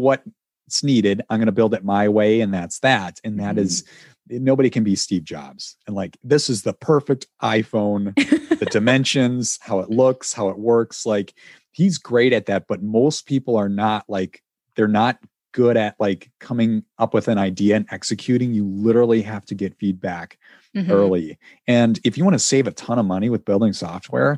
what's 0.70 0.84
needed. 0.84 1.24
I'm 1.32 1.40
going 1.40 1.48
to 1.48 1.52
build 1.52 1.74
it 1.74 1.84
my 1.84 2.08
way, 2.08 2.42
and 2.42 2.54
that's 2.54 2.78
that. 2.82 3.20
And 3.24 3.40
that 3.40 3.56
mm-hmm. 3.56 3.64
is 3.66 3.84
nobody 4.30 4.70
can 4.70 4.84
be 4.84 4.96
Steve 4.96 5.24
Jobs. 5.24 5.76
And 5.88 5.96
like 5.96 6.16
this 6.24 6.48
is 6.48 6.62
the 6.62 6.74
perfect 6.74 7.26
iPhone, 7.42 8.14
the 8.60 8.66
dimensions, 8.72 9.58
how 9.62 9.80
it 9.80 9.90
looks, 9.90 10.32
how 10.32 10.50
it 10.50 10.60
works. 10.60 11.08
Like 11.08 11.34
he's 11.72 11.98
great 11.98 12.34
at 12.34 12.46
that, 12.46 12.68
but 12.68 12.84
most 12.84 13.26
people 13.26 13.58
are 13.58 13.68
not 13.68 14.06
like 14.08 14.44
they're 14.76 14.88
not 14.88 15.18
good 15.54 15.76
at 15.76 15.96
like 16.00 16.30
coming 16.40 16.84
up 17.00 17.16
with 17.16 17.28
an 17.28 17.40
idea 17.40 17.76
and 17.76 17.88
executing. 17.90 18.54
You 18.54 18.68
literally 18.68 19.24
have 19.24 19.48
to 19.48 19.56
get 19.56 19.80
feedback 19.80 20.38
mm-hmm. 20.76 20.92
early. 20.92 21.40
And 21.66 22.00
if 22.04 22.16
you 22.16 22.24
want 22.24 22.36
to 22.36 22.40
save 22.40 22.68
a 22.68 22.72
ton 22.72 23.00
of 23.00 23.08
money 23.08 23.32
with 23.32 23.44
building 23.44 23.74
software, 23.74 24.38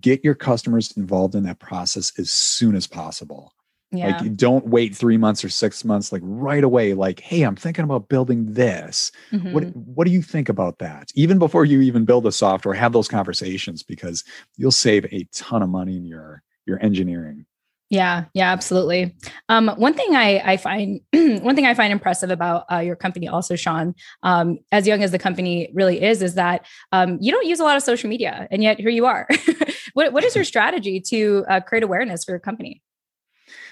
get 0.00 0.24
your 0.24 0.34
customers 0.34 0.96
involved 0.96 1.34
in 1.34 1.42
that 1.42 1.58
process 1.58 2.18
as 2.18 2.32
soon 2.32 2.74
as 2.74 2.86
possible. 2.86 3.52
Yeah. 3.92 4.18
Like 4.18 4.36
don't 4.36 4.66
wait 4.66 4.96
three 4.96 5.16
months 5.16 5.44
or 5.44 5.48
six 5.48 5.84
months, 5.84 6.10
like 6.10 6.22
right 6.24 6.64
away, 6.64 6.94
like, 6.94 7.20
hey, 7.20 7.42
I'm 7.42 7.54
thinking 7.54 7.84
about 7.84 8.08
building 8.08 8.52
this. 8.52 9.12
Mm-hmm. 9.32 9.52
What 9.52 9.76
what 9.76 10.06
do 10.06 10.12
you 10.12 10.22
think 10.22 10.48
about 10.48 10.78
that? 10.78 11.10
Even 11.14 11.38
before 11.38 11.64
you 11.64 11.80
even 11.80 12.04
build 12.04 12.24
the 12.24 12.32
software, 12.32 12.74
have 12.74 12.92
those 12.92 13.08
conversations 13.08 13.82
because 13.82 14.24
you'll 14.56 14.72
save 14.72 15.04
a 15.12 15.26
ton 15.32 15.62
of 15.62 15.68
money 15.68 15.96
in 15.96 16.04
your 16.04 16.42
your 16.66 16.82
engineering. 16.82 17.46
Yeah, 17.88 18.24
yeah, 18.34 18.50
absolutely. 18.50 19.14
Um, 19.48 19.68
one 19.76 19.94
thing 19.94 20.16
I, 20.16 20.42
I 20.44 20.56
find 20.56 21.00
one 21.12 21.54
thing 21.54 21.66
I 21.66 21.74
find 21.74 21.92
impressive 21.92 22.30
about 22.30 22.64
uh, 22.70 22.78
your 22.78 22.96
company, 22.96 23.28
also, 23.28 23.54
Sean, 23.54 23.94
um, 24.24 24.58
as 24.72 24.88
young 24.88 25.04
as 25.04 25.12
the 25.12 25.20
company 25.20 25.70
really 25.72 26.02
is, 26.02 26.20
is 26.20 26.34
that 26.34 26.66
um, 26.90 27.18
you 27.20 27.30
don't 27.30 27.46
use 27.46 27.60
a 27.60 27.64
lot 27.64 27.76
of 27.76 27.84
social 27.84 28.10
media, 28.10 28.48
and 28.50 28.62
yet 28.62 28.80
here 28.80 28.90
you 28.90 29.06
are. 29.06 29.28
what, 29.94 30.12
what 30.12 30.24
is 30.24 30.34
your 30.34 30.44
strategy 30.52 31.00
to 31.00 31.44
uh, 31.48 31.60
create 31.60 31.84
awareness 31.84 32.24
for 32.24 32.32
your 32.32 32.40
company? 32.40 32.82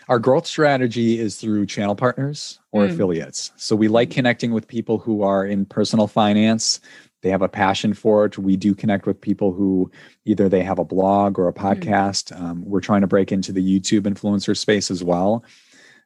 Our 0.08 0.18
growth 0.18 0.46
strategy 0.46 1.18
is 1.18 1.36
through 1.36 1.66
channel 1.66 1.94
partners 1.94 2.60
or 2.72 2.82
mm. 2.82 2.92
affiliates. 2.92 3.52
So 3.56 3.74
we 3.74 3.88
like 3.88 4.10
connecting 4.10 4.52
with 4.52 4.68
people 4.68 4.98
who 4.98 5.22
are 5.22 5.46
in 5.46 5.64
personal 5.64 6.06
finance, 6.06 6.80
they 7.24 7.30
have 7.30 7.42
a 7.42 7.48
passion 7.48 7.94
for 7.94 8.26
it. 8.26 8.36
We 8.36 8.54
do 8.54 8.74
connect 8.74 9.06
with 9.06 9.18
people 9.18 9.52
who 9.52 9.90
either 10.26 10.46
they 10.50 10.62
have 10.62 10.78
a 10.78 10.84
blog 10.84 11.38
or 11.38 11.48
a 11.48 11.52
hmm. 11.52 11.66
podcast. 11.66 12.32
Mm-hmm. 12.32 12.44
Um, 12.44 12.64
we're 12.66 12.82
trying 12.82 13.00
to 13.00 13.06
break 13.06 13.32
into 13.32 13.50
the 13.50 13.62
YouTube 13.62 14.02
influencer 14.02 14.54
space 14.54 14.90
as 14.90 15.02
well. 15.02 15.42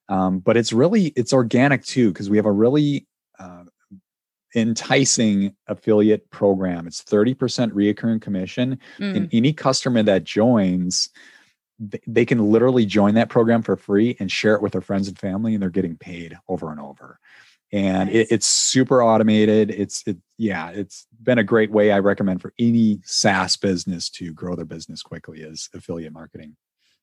Um, 0.09 0.39
but 0.39 0.57
it's 0.57 0.73
really 0.73 1.07
it's 1.17 1.33
organic 1.33 1.85
too 1.85 2.13
because 2.13 2.31
we 2.31 2.37
have 2.37 2.47
a 2.47 2.53
really 2.53 3.09
uh, 3.41 3.65
enticing 4.55 5.57
affiliate 5.67 6.31
program. 6.31 6.87
It's 6.87 7.03
30% 7.03 7.35
reoccurring 7.73 8.23
commission. 8.23 8.79
Mm. 8.99 9.17
And 9.17 9.29
any 9.33 9.53
customer 9.53 10.05
that 10.05 10.23
joins, 10.23 11.11
they 11.79 12.25
can 12.25 12.51
literally 12.51 12.87
join 12.87 13.15
that 13.15 13.29
program 13.29 13.63
for 13.63 13.77
free 13.77 14.17
and 14.19 14.31
share 14.31 14.55
it 14.55 14.63
with 14.63 14.73
their 14.73 14.81
friends 14.81 15.09
and 15.09 15.19
family, 15.19 15.55
and 15.55 15.63
they're 15.63 15.71
getting 15.71 15.97
paid 15.97 16.37
over 16.49 16.71
and 16.71 16.81
over. 16.81 17.19
And 17.73 18.09
nice. 18.09 18.15
it, 18.15 18.29
it's 18.31 18.47
super 18.47 19.03
automated. 19.03 19.71
It's 19.71 20.03
it 20.07 20.17
yeah 20.39 20.71
it's 20.71 21.07
been 21.23 21.39
a 21.39 21.45
great 21.45 21.71
way 21.71 21.91
i 21.93 21.99
recommend 21.99 22.41
for 22.41 22.55
any 22.59 23.01
saas 23.05 23.57
business 23.57 24.09
to 24.09 24.33
grow 24.33 24.55
their 24.55 24.65
business 24.65 25.03
quickly 25.03 25.41
is 25.41 25.69
affiliate 25.75 26.13
marketing 26.13 26.57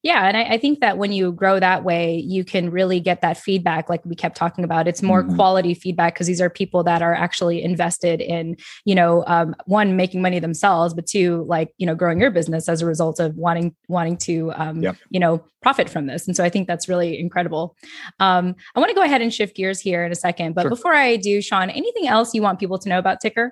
yeah. 0.06 0.28
And 0.28 0.38
I, 0.38 0.44
I, 0.44 0.58
think 0.60 0.82
that 0.82 1.00
when 1.00 1.12
you 1.12 1.32
grow 1.32 1.60
that 1.60 1.84
way, 1.84 2.18
you 2.18 2.46
can 2.46 2.70
really 2.70 3.00
get 3.00 3.22
that 3.22 3.38
feedback, 3.38 3.90
like 3.90 4.06
we 4.06 4.14
kept 4.14 4.38
talking 4.38 4.64
about. 4.64 4.88
It's 4.88 5.02
more 5.02 5.24
mm-hmm. 5.24 5.36
quality 5.36 5.74
feedback 5.74 6.14
because 6.14 6.28
these 6.28 6.40
are 6.40 6.50
people 6.50 6.84
that 6.84 7.02
are 7.02 7.16
actually 7.16 7.64
invested 7.64 8.22
in, 8.22 8.56
you 8.86 8.94
know, 8.94 9.24
um, 9.26 9.56
one, 9.66 9.96
making 9.96 10.22
money 10.22 10.38
themselves, 10.38 10.94
but 10.94 11.08
two, 11.08 11.44
like, 11.48 11.74
you 11.80 11.88
know, 11.88 11.96
growing 11.96 12.20
your 12.22 12.30
business 12.30 12.70
as 12.70 12.84
a 12.84 12.86
result 12.86 13.20
of 13.20 13.36
wanting, 13.36 13.76
wanting 13.88 14.16
to, 14.18 14.54
um, 14.56 14.84
yep. 14.84 14.96
you 15.10 15.20
know, 15.20 15.44
profit 15.64 15.90
from 15.90 16.06
this. 16.06 16.28
And 16.28 16.38
so 16.38 16.44
I 16.44 16.50
think 16.50 16.68
that's 16.68 16.88
really 16.88 17.20
incredible. 17.20 17.76
Um, 18.20 18.54
I 18.76 18.80
want 18.80 18.90
to 18.90 18.96
go 18.96 19.02
ahead 19.02 19.24
and 19.24 19.34
shift 19.34 19.56
gears 19.56 19.80
here 19.80 20.06
in 20.06 20.12
a 20.12 20.16
second. 20.16 20.54
But 20.54 20.62
sure. 20.62 20.70
before 20.70 20.94
I 20.94 21.16
do, 21.16 21.42
Sean, 21.42 21.72
anything 21.72 22.08
else 22.08 22.36
you 22.36 22.44
want 22.44 22.60
people 22.60 22.78
to 22.78 22.90
know 22.90 23.00
about 23.00 23.24
Tykr? 23.24 23.50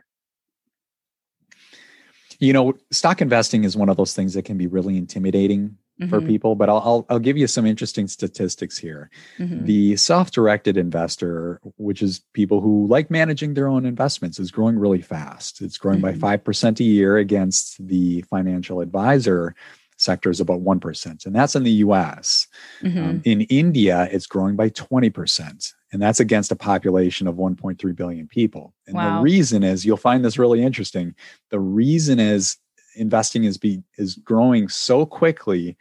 You 2.37 2.53
know, 2.53 2.73
stock 2.91 3.21
investing 3.21 3.63
is 3.63 3.75
one 3.75 3.89
of 3.89 3.97
those 3.97 4.13
things 4.13 4.35
that 4.35 4.45
can 4.45 4.59
be 4.59 4.67
really 4.67 4.97
intimidating 4.97 5.77
mm-hmm. 5.99 6.09
for 6.09 6.21
people, 6.21 6.55
but 6.55 6.69
I'll, 6.69 6.81
I'll, 6.83 7.05
I'll 7.09 7.19
give 7.19 7.37
you 7.37 7.47
some 7.47 7.65
interesting 7.65 8.07
statistics 8.07 8.77
here. 8.77 9.09
Mm-hmm. 9.39 9.65
The 9.65 9.95
self-directed 9.95 10.77
investor, 10.77 11.59
which 11.77 12.01
is 12.01 12.21
people 12.33 12.61
who 12.61 12.87
like 12.87 13.11
managing 13.11 13.53
their 13.53 13.67
own 13.67 13.85
investments, 13.85 14.39
is 14.39 14.51
growing 14.51 14.77
really 14.77 15.01
fast. 15.01 15.61
It's 15.61 15.77
growing 15.77 15.99
mm-hmm. 15.99 16.19
by 16.19 16.27
five 16.27 16.43
percent 16.43 16.79
a 16.79 16.83
year 16.83 17.17
against 17.17 17.85
the 17.85 18.21
financial 18.29 18.81
advisor 18.81 19.55
sector 19.97 20.29
is 20.29 20.39
about 20.39 20.61
1%, 20.61 21.25
and 21.25 21.35
that's 21.35 21.55
in 21.55 21.63
the 21.63 21.71
US. 21.71 22.47
Mm-hmm. 22.81 23.03
Um, 23.03 23.21
in 23.25 23.41
India, 23.41 24.07
it's 24.11 24.27
growing 24.27 24.55
by 24.55 24.69
20%, 24.69 25.73
and 25.91 26.01
that's 26.01 26.19
against 26.19 26.51
a 26.51 26.55
population 26.55 27.27
of 27.27 27.35
1.3 27.35 27.95
billion 27.95 28.27
people. 28.27 28.73
And 28.85 28.95
wow. 28.95 29.17
the 29.17 29.23
reason 29.23 29.63
is 29.63 29.85
you'll 29.85 29.97
find 29.97 30.23
this 30.23 30.37
really 30.37 30.61
interesting. 30.61 31.15
The 31.49 31.59
reason 31.59 32.19
is 32.19 32.57
investing 32.95 33.43
is 33.43 33.57
be 33.57 33.81
is 33.97 34.15
growing 34.15 34.67
so 34.67 35.05
quickly 35.05 35.77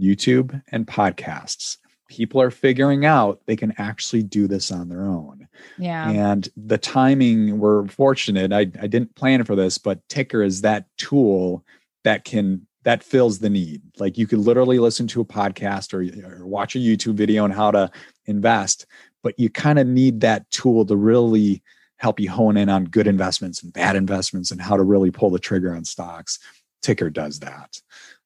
youtube 0.00 0.60
and 0.68 0.86
podcasts 0.86 1.78
people 2.08 2.40
are 2.40 2.50
figuring 2.50 3.04
out 3.04 3.40
they 3.46 3.56
can 3.56 3.72
actually 3.78 4.22
do 4.22 4.46
this 4.46 4.70
on 4.70 4.88
their 4.88 5.02
own. 5.02 5.48
Yeah. 5.78 6.10
And 6.10 6.48
the 6.56 6.78
timing 6.78 7.58
we're 7.58 7.86
fortunate 7.88 8.52
i, 8.52 8.60
I 8.60 8.86
didn't 8.86 9.14
plan 9.14 9.44
for 9.44 9.56
this 9.56 9.78
but 9.78 10.06
Tykr 10.08 10.44
is 10.44 10.60
that 10.62 10.86
tool 10.96 11.64
that 12.04 12.24
can 12.24 12.66
that 12.82 13.02
fills 13.02 13.38
the 13.38 13.48
need. 13.48 13.80
Like 13.98 14.18
you 14.18 14.26
could 14.26 14.40
literally 14.40 14.78
listen 14.78 15.06
to 15.08 15.22
a 15.22 15.24
podcast 15.24 15.94
or, 15.94 16.02
or 16.28 16.46
watch 16.46 16.76
a 16.76 16.78
youtube 16.78 17.14
video 17.14 17.44
on 17.44 17.50
how 17.50 17.70
to 17.70 17.90
invest 18.26 18.86
but 19.22 19.38
you 19.38 19.48
kind 19.48 19.78
of 19.78 19.86
need 19.86 20.20
that 20.20 20.48
tool 20.50 20.84
to 20.84 20.96
really 20.96 21.62
help 22.04 22.20
you 22.20 22.30
hone 22.30 22.58
in 22.58 22.68
on 22.68 22.84
good 22.84 23.06
investments 23.06 23.62
and 23.62 23.72
bad 23.72 23.96
investments 23.96 24.50
and 24.50 24.60
how 24.60 24.76
to 24.76 24.82
really 24.82 25.10
pull 25.10 25.30
the 25.30 25.38
trigger 25.38 25.74
on 25.74 25.86
stocks. 25.86 26.38
Tykr 26.84 27.10
does 27.10 27.40
that. 27.40 27.80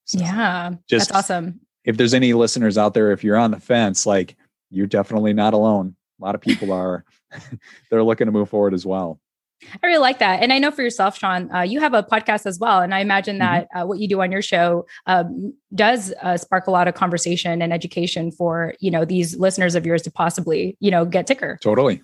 So 0.04 0.18
yeah, 0.18 0.72
just, 0.88 1.10
that's 1.10 1.30
awesome. 1.30 1.60
If 1.84 1.96
there's 1.96 2.12
any 2.12 2.32
listeners 2.32 2.76
out 2.76 2.92
there, 2.92 3.12
if 3.12 3.22
you're 3.22 3.36
on 3.36 3.52
the 3.52 3.60
fence, 3.60 4.04
like 4.04 4.34
you're 4.68 4.88
definitely 4.88 5.32
not 5.32 5.54
alone. 5.54 5.94
A 6.20 6.24
lot 6.24 6.34
of 6.34 6.40
people 6.40 6.72
are, 6.72 7.04
they're 7.90 8.02
looking 8.02 8.26
to 8.26 8.32
move 8.32 8.48
forward 8.48 8.74
as 8.74 8.84
well. 8.84 9.20
I 9.62 9.86
really 9.86 10.00
like 10.00 10.18
that. 10.18 10.42
And 10.42 10.52
I 10.52 10.58
know 10.58 10.72
for 10.72 10.82
yourself, 10.82 11.16
Sean, 11.16 11.48
uh, 11.54 11.60
you 11.62 11.78
have 11.78 11.94
a 11.94 12.02
podcast 12.02 12.46
as 12.46 12.58
well. 12.58 12.80
And 12.80 12.92
I 12.92 12.98
imagine 12.98 13.36
mm-hmm. 13.36 13.46
that 13.46 13.64
mm-hmm. 13.66 13.78
uh, 13.78 13.86
what 13.86 14.00
you 14.00 14.08
do 14.08 14.20
on 14.22 14.32
your 14.32 14.42
show 14.42 14.86
um, 15.06 15.54
does 15.72 16.12
uh, 16.20 16.36
spark 16.36 16.66
a 16.66 16.72
lot 16.72 16.88
of 16.88 16.94
conversation 16.94 17.62
and 17.62 17.72
education 17.72 18.32
for, 18.32 18.74
you 18.80 18.90
know, 18.90 19.04
these 19.04 19.36
listeners 19.36 19.76
of 19.76 19.86
yours 19.86 20.02
to 20.02 20.10
possibly, 20.10 20.76
you 20.80 20.90
know, 20.90 21.04
get 21.04 21.28
Tykr. 21.28 21.60
Totally. 21.60 22.02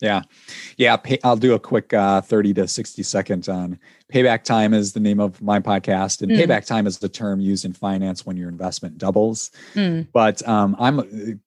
Yeah. 0.00 0.22
Yeah. 0.76 0.96
Pay, 0.96 1.18
I'll 1.24 1.36
do 1.36 1.54
a 1.54 1.58
quick 1.58 1.92
uh, 1.92 2.20
30 2.20 2.54
to 2.54 2.68
60 2.68 3.02
seconds 3.02 3.48
on 3.48 3.78
payback 4.12 4.44
time 4.44 4.74
is 4.74 4.92
the 4.92 5.00
name 5.00 5.20
of 5.20 5.40
my 5.40 5.60
podcast. 5.60 6.22
And 6.22 6.30
mm. 6.30 6.38
payback 6.38 6.66
time 6.66 6.86
is 6.86 6.98
the 6.98 7.08
term 7.08 7.40
used 7.40 7.64
in 7.64 7.72
finance 7.72 8.26
when 8.26 8.36
your 8.36 8.48
investment 8.48 8.98
doubles. 8.98 9.50
Mm. 9.74 10.08
But 10.12 10.46
um, 10.48 10.76
I'm 10.78 11.40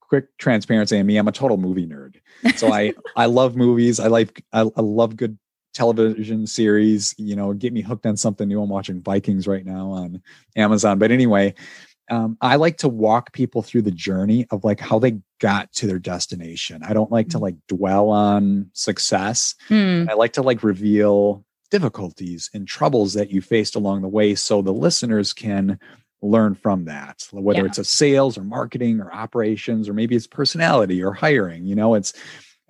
quick 0.00 0.36
transparency 0.38 0.98
on 0.98 1.06
me. 1.06 1.16
I'm 1.16 1.28
a 1.28 1.32
total 1.32 1.56
movie 1.56 1.86
nerd. 1.86 2.16
So 2.56 2.72
I, 2.72 2.94
I 3.16 3.26
love 3.26 3.56
movies. 3.56 4.00
I 4.00 4.08
like, 4.08 4.44
I, 4.52 4.62
I 4.62 4.80
love 4.80 5.16
good 5.16 5.38
television 5.72 6.46
series, 6.46 7.14
you 7.16 7.36
know, 7.36 7.52
get 7.52 7.72
me 7.72 7.80
hooked 7.80 8.06
on 8.06 8.16
something 8.16 8.48
new. 8.48 8.60
I'm 8.60 8.68
watching 8.68 9.00
Vikings 9.00 9.46
right 9.46 9.64
now 9.64 9.90
on 9.90 10.22
Amazon. 10.56 10.98
But 10.98 11.12
anyway, 11.12 11.54
um, 12.10 12.36
I 12.40 12.56
like 12.56 12.78
to 12.78 12.88
walk 12.88 13.32
people 13.32 13.62
through 13.62 13.82
the 13.82 13.90
journey 13.90 14.46
of 14.50 14.64
like 14.64 14.80
how 14.80 14.98
they 14.98 15.20
got 15.40 15.72
to 15.74 15.86
their 15.86 15.98
destination. 15.98 16.82
I 16.84 16.92
don't 16.92 17.10
like 17.10 17.28
to 17.30 17.38
mm. 17.38 17.42
like 17.42 17.54
dwell 17.68 18.10
on 18.10 18.70
success. 18.72 19.54
Mm. 19.68 20.10
I 20.10 20.14
like 20.14 20.32
to 20.34 20.42
like 20.42 20.62
reveal 20.62 21.44
difficulties 21.70 22.50
and 22.52 22.66
troubles 22.66 23.14
that 23.14 23.30
you 23.30 23.40
faced 23.40 23.76
along 23.76 24.02
the 24.02 24.08
way 24.08 24.34
so 24.34 24.60
the 24.60 24.72
listeners 24.72 25.32
can 25.32 25.78
learn 26.22 26.54
from 26.54 26.84
that 26.84 27.26
whether 27.32 27.60
yeah. 27.60 27.66
it's 27.66 27.78
a 27.78 27.84
sales 27.84 28.36
or 28.36 28.42
marketing 28.44 29.00
or 29.00 29.10
operations 29.10 29.88
or 29.88 29.94
maybe 29.94 30.14
it's 30.14 30.26
personality 30.26 31.02
or 31.02 31.14
hiring 31.14 31.64
you 31.64 31.74
know 31.74 31.94
it's 31.94 32.12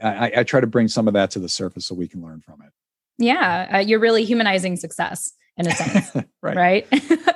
I, 0.00 0.32
I, 0.36 0.42
try 0.44 0.60
to 0.60 0.68
bring 0.68 0.86
some 0.86 1.08
of 1.08 1.14
that 1.14 1.32
to 1.32 1.40
the 1.40 1.48
surface 1.48 1.86
so 1.86 1.96
we 1.96 2.06
can 2.06 2.22
learn 2.22 2.42
from 2.42 2.62
it 2.62 2.72
yeah 3.18 3.70
uh, 3.74 3.78
you're 3.78 3.98
really 3.98 4.24
humanizing 4.24 4.76
success 4.76 5.32
in 5.56 5.66
a 5.66 5.72
sense 5.72 6.14
right, 6.42 6.56
right? 6.56 6.86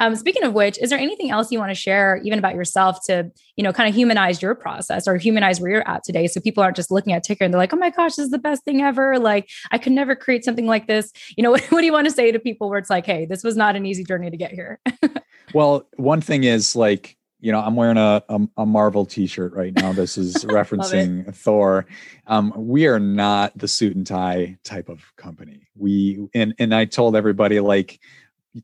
um, 0.00 0.14
speaking 0.14 0.42
of 0.44 0.52
which 0.52 0.78
is 0.78 0.90
there 0.90 0.98
anything 0.98 1.30
else 1.30 1.50
you 1.50 1.58
want 1.58 1.70
to 1.70 1.74
share 1.74 2.20
even 2.24 2.38
about 2.38 2.54
yourself 2.54 2.98
to 3.06 3.30
you 3.56 3.64
know 3.64 3.72
kind 3.72 3.88
of 3.88 3.94
humanize 3.94 4.42
your 4.42 4.54
process 4.54 5.06
or 5.06 5.16
humanize 5.16 5.60
where 5.60 5.70
you're 5.70 5.88
at 5.88 6.04
today 6.04 6.26
so 6.26 6.40
people 6.40 6.62
aren't 6.62 6.76
just 6.76 6.90
looking 6.90 7.12
at 7.12 7.24
Tykr 7.24 7.42
and 7.42 7.52
they're 7.52 7.58
like 7.58 7.72
oh 7.72 7.76
my 7.76 7.90
gosh 7.90 8.16
this 8.16 8.26
is 8.26 8.30
the 8.30 8.38
best 8.38 8.64
thing 8.64 8.82
ever 8.82 9.18
like 9.18 9.48
i 9.70 9.78
could 9.78 9.92
never 9.92 10.14
create 10.14 10.44
something 10.44 10.66
like 10.66 10.86
this 10.86 11.12
you 11.36 11.42
know 11.42 11.50
what, 11.52 11.62
what 11.64 11.80
do 11.80 11.86
you 11.86 11.92
want 11.92 12.06
to 12.06 12.12
say 12.12 12.32
to 12.32 12.38
people 12.38 12.68
where 12.68 12.78
it's 12.78 12.90
like 12.90 13.06
hey 13.06 13.26
this 13.26 13.42
was 13.42 13.56
not 13.56 13.76
an 13.76 13.86
easy 13.86 14.04
journey 14.04 14.30
to 14.30 14.36
get 14.36 14.52
here 14.52 14.80
well 15.54 15.88
one 15.96 16.20
thing 16.20 16.44
is 16.44 16.76
like 16.76 17.16
you 17.42 17.50
know, 17.50 17.58
I'm 17.58 17.74
wearing 17.74 17.96
a, 17.96 18.22
a, 18.28 18.40
a 18.58 18.64
Marvel 18.64 19.04
T-shirt 19.04 19.52
right 19.52 19.74
now. 19.74 19.92
This 19.92 20.16
is 20.16 20.36
referencing 20.44 21.34
Thor. 21.34 21.86
Um, 22.28 22.52
we 22.56 22.86
are 22.86 23.00
not 23.00 23.58
the 23.58 23.66
suit 23.66 23.96
and 23.96 24.06
tie 24.06 24.56
type 24.62 24.88
of 24.88 25.04
company. 25.16 25.66
We 25.76 26.24
and 26.34 26.54
and 26.60 26.72
I 26.72 26.84
told 26.84 27.16
everybody 27.16 27.58
like, 27.58 27.98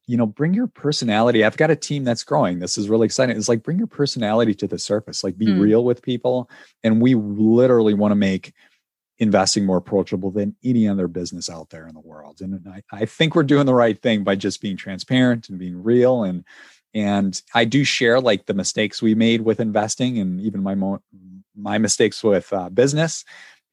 you 0.06 0.16
know, 0.16 0.26
bring 0.26 0.54
your 0.54 0.66
personality. 0.66 1.44
I've 1.44 1.56
got 1.56 1.70
a 1.70 1.76
team 1.76 2.04
that's 2.04 2.24
growing. 2.24 2.58
This 2.58 2.76
is 2.76 2.88
really 2.88 3.06
exciting. 3.06 3.36
It's 3.36 3.48
like 3.48 3.62
bring 3.62 3.78
your 3.78 3.86
personality 3.86 4.54
to 4.54 4.66
the 4.66 4.78
surface. 4.78 5.24
Like 5.24 5.38
be 5.38 5.46
mm. 5.46 5.60
real 5.60 5.84
with 5.84 6.02
people. 6.02 6.50
And 6.84 7.00
we 7.00 7.14
literally 7.14 7.94
want 7.94 8.12
to 8.12 8.16
make 8.16 8.52
investing 9.18 9.64
more 9.64 9.78
approachable 9.78 10.30
than 10.30 10.54
any 10.62 10.86
other 10.86 11.08
business 11.08 11.50
out 11.50 11.70
there 11.70 11.88
in 11.88 11.94
the 11.94 12.00
world. 12.00 12.40
And 12.40 12.66
I, 12.68 12.82
I 12.92 13.04
think 13.04 13.34
we're 13.34 13.42
doing 13.42 13.66
the 13.66 13.74
right 13.74 14.00
thing 14.00 14.24
by 14.24 14.36
just 14.36 14.60
being 14.60 14.76
transparent 14.76 15.48
and 15.48 15.58
being 15.58 15.82
real 15.82 16.22
and 16.22 16.44
and 16.94 17.42
i 17.54 17.64
do 17.64 17.84
share 17.84 18.20
like 18.20 18.46
the 18.46 18.54
mistakes 18.54 19.02
we 19.02 19.14
made 19.14 19.42
with 19.42 19.60
investing 19.60 20.18
and 20.18 20.40
even 20.40 20.62
my 20.62 20.74
mo- 20.74 21.02
my 21.54 21.78
mistakes 21.78 22.22
with 22.22 22.52
uh, 22.52 22.68
business 22.70 23.24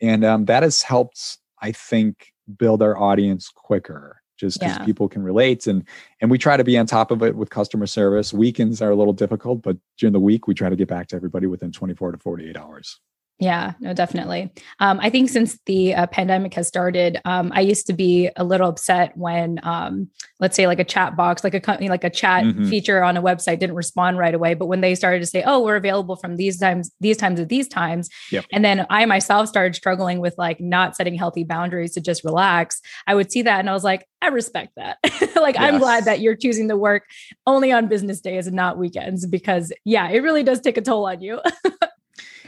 and 0.01 0.25
um, 0.25 0.45
that 0.45 0.63
has 0.63 0.81
helped 0.81 1.37
i 1.61 1.71
think 1.71 2.33
build 2.57 2.81
our 2.81 2.97
audience 2.97 3.49
quicker 3.49 4.21
just 4.37 4.59
because 4.59 4.77
yeah. 4.77 4.85
people 4.85 5.07
can 5.07 5.23
relate 5.23 5.67
and 5.67 5.83
and 6.21 6.29
we 6.29 6.37
try 6.37 6.57
to 6.57 6.63
be 6.63 6.77
on 6.77 6.85
top 6.85 7.11
of 7.11 7.23
it 7.23 7.35
with 7.35 7.49
customer 7.49 7.87
service 7.87 8.33
weekends 8.33 8.81
are 8.81 8.91
a 8.91 8.95
little 8.95 9.13
difficult 9.13 9.61
but 9.61 9.77
during 9.97 10.13
the 10.13 10.19
week 10.19 10.47
we 10.47 10.53
try 10.53 10.69
to 10.69 10.75
get 10.75 10.87
back 10.87 11.07
to 11.07 11.15
everybody 11.15 11.47
within 11.47 11.71
24 11.71 12.13
to 12.13 12.17
48 12.17 12.57
hours 12.57 12.99
yeah, 13.39 13.73
no, 13.81 13.93
definitely. 13.93 14.51
Um, 14.79 14.99
I 15.01 15.09
think 15.09 15.29
since 15.29 15.59
the 15.65 15.93
uh, 15.93 16.07
pandemic 16.07 16.53
has 16.53 16.69
started, 16.69 17.19
um, 17.25 17.51
I 17.53 17.61
used 17.61 17.85
to 17.87 17.93
be 17.93 18.29
a 18.37 18.45
little 18.45 18.69
upset 18.69 19.11
when, 19.17 19.59
um, 19.63 20.09
let's 20.39 20.55
say, 20.55 20.67
like 20.67 20.79
a 20.79 20.85
chat 20.85 21.17
box, 21.17 21.43
like 21.43 21.53
a 21.53 21.59
company, 21.59 21.89
like 21.89 22.05
a 22.05 22.09
chat 22.09 22.45
mm-hmm. 22.45 22.69
feature 22.69 23.03
on 23.03 23.17
a 23.17 23.21
website 23.21 23.59
didn't 23.59 23.75
respond 23.75 24.17
right 24.17 24.33
away. 24.33 24.53
But 24.53 24.67
when 24.67 24.79
they 24.79 24.95
started 24.95 25.19
to 25.19 25.25
say, 25.25 25.43
"Oh, 25.45 25.61
we're 25.61 25.75
available 25.75 26.15
from 26.15 26.37
these 26.37 26.57
times, 26.59 26.91
these 27.01 27.17
times 27.17 27.41
at 27.41 27.49
these 27.49 27.67
times," 27.67 28.09
yep. 28.31 28.45
and 28.53 28.63
then 28.63 28.85
I 28.89 29.05
myself 29.05 29.49
started 29.49 29.75
struggling 29.75 30.19
with 30.19 30.35
like 30.37 30.61
not 30.61 30.95
setting 30.95 31.15
healthy 31.15 31.43
boundaries 31.43 31.93
to 31.95 32.01
just 32.01 32.23
relax, 32.23 32.81
I 33.05 33.15
would 33.15 33.33
see 33.33 33.41
that 33.41 33.59
and 33.59 33.69
I 33.69 33.73
was 33.73 33.83
like, 33.83 34.07
I 34.21 34.29
respect 34.29 34.73
that. 34.75 34.97
like, 35.35 35.55
yes. 35.55 35.63
I'm 35.63 35.77
glad 35.77 36.05
that 36.05 36.19
you're 36.19 36.35
choosing 36.35 36.67
to 36.69 36.77
work 36.77 37.03
only 37.45 37.71
on 37.71 37.87
business 37.87 38.21
days 38.21 38.47
and 38.47 38.55
not 38.55 38.77
weekends 38.77 39.25
because, 39.25 39.71
yeah, 39.83 40.09
it 40.09 40.23
really 40.23 40.43
does 40.43 40.61
take 40.61 40.77
a 40.77 40.81
toll 40.81 41.05
on 41.05 41.21
you. 41.21 41.39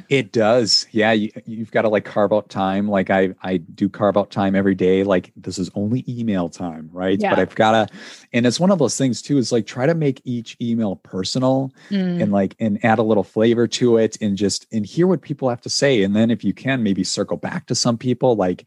It 0.09 0.31
does. 0.31 0.87
Yeah. 0.91 1.11
You, 1.11 1.31
have 1.59 1.71
got 1.71 1.83
to 1.83 1.89
like 1.89 2.05
carve 2.05 2.33
out 2.33 2.49
time. 2.49 2.87
Like 2.87 3.09
I, 3.09 3.33
I 3.41 3.57
do 3.57 3.89
carve 3.89 4.17
out 4.17 4.31
time 4.31 4.55
every 4.55 4.75
day. 4.75 5.03
Like 5.03 5.31
this 5.35 5.57
is 5.57 5.69
only 5.75 6.03
email 6.07 6.49
time. 6.49 6.89
Right. 6.91 7.19
Yeah. 7.19 7.31
But 7.31 7.39
I've 7.39 7.55
got 7.55 7.71
to, 7.71 7.95
and 8.33 8.45
it's 8.45 8.59
one 8.59 8.71
of 8.71 8.79
those 8.79 8.97
things 8.97 9.21
too, 9.21 9.37
is 9.37 9.51
like 9.51 9.65
try 9.65 9.85
to 9.85 9.95
make 9.95 10.21
each 10.23 10.57
email 10.61 10.97
personal 10.97 11.73
mm. 11.89 12.21
and 12.21 12.31
like, 12.31 12.55
and 12.59 12.83
add 12.83 12.99
a 12.99 13.03
little 13.03 13.23
flavor 13.23 13.67
to 13.67 13.97
it 13.97 14.17
and 14.21 14.37
just, 14.37 14.67
and 14.71 14.85
hear 14.85 15.07
what 15.07 15.21
people 15.21 15.49
have 15.49 15.61
to 15.61 15.69
say. 15.69 16.03
And 16.03 16.15
then 16.15 16.31
if 16.31 16.43
you 16.43 16.53
can 16.53 16.83
maybe 16.83 17.03
circle 17.03 17.37
back 17.37 17.65
to 17.67 17.75
some 17.75 17.97
people, 17.97 18.35
like, 18.35 18.65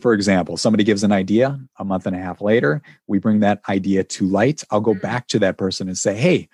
for 0.00 0.14
example, 0.14 0.56
somebody 0.56 0.84
gives 0.84 1.04
an 1.04 1.12
idea 1.12 1.60
a 1.78 1.84
month 1.84 2.06
and 2.06 2.16
a 2.16 2.18
half 2.18 2.40
later, 2.40 2.82
we 3.06 3.18
bring 3.18 3.40
that 3.40 3.60
idea 3.68 4.04
to 4.04 4.26
light. 4.26 4.64
I'll 4.70 4.80
go 4.80 4.94
mm. 4.94 5.02
back 5.02 5.26
to 5.28 5.38
that 5.40 5.58
person 5.58 5.88
and 5.88 5.98
say, 5.98 6.14
Hey, 6.14 6.48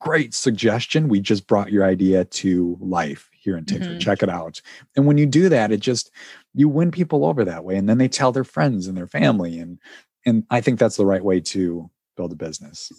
great 0.00 0.34
suggestion. 0.34 1.08
We 1.08 1.20
just 1.20 1.46
brought 1.46 1.72
your 1.72 1.84
idea 1.84 2.24
to 2.24 2.76
life 2.80 3.30
here 3.44 3.56
in 3.56 3.64
Tykr. 3.64 3.80
Mm-hmm. 3.80 3.98
Check 3.98 4.22
it 4.22 4.28
out. 4.28 4.60
And 4.96 5.06
when 5.06 5.18
you 5.18 5.26
do 5.26 5.48
that, 5.50 5.70
it 5.70 5.80
just 5.80 6.10
you 6.54 6.68
win 6.68 6.90
people 6.90 7.24
over 7.24 7.44
that 7.44 7.64
way. 7.64 7.76
And 7.76 7.88
then 7.88 7.98
they 7.98 8.08
tell 8.08 8.32
their 8.32 8.44
friends 8.44 8.86
and 8.86 8.96
their 8.96 9.06
family. 9.06 9.58
And 9.58 9.78
and 10.26 10.44
I 10.50 10.60
think 10.60 10.78
that's 10.78 10.96
the 10.96 11.06
right 11.06 11.24
way 11.24 11.40
to 11.40 11.90
build 12.16 12.32
a 12.32 12.36
business. 12.36 12.90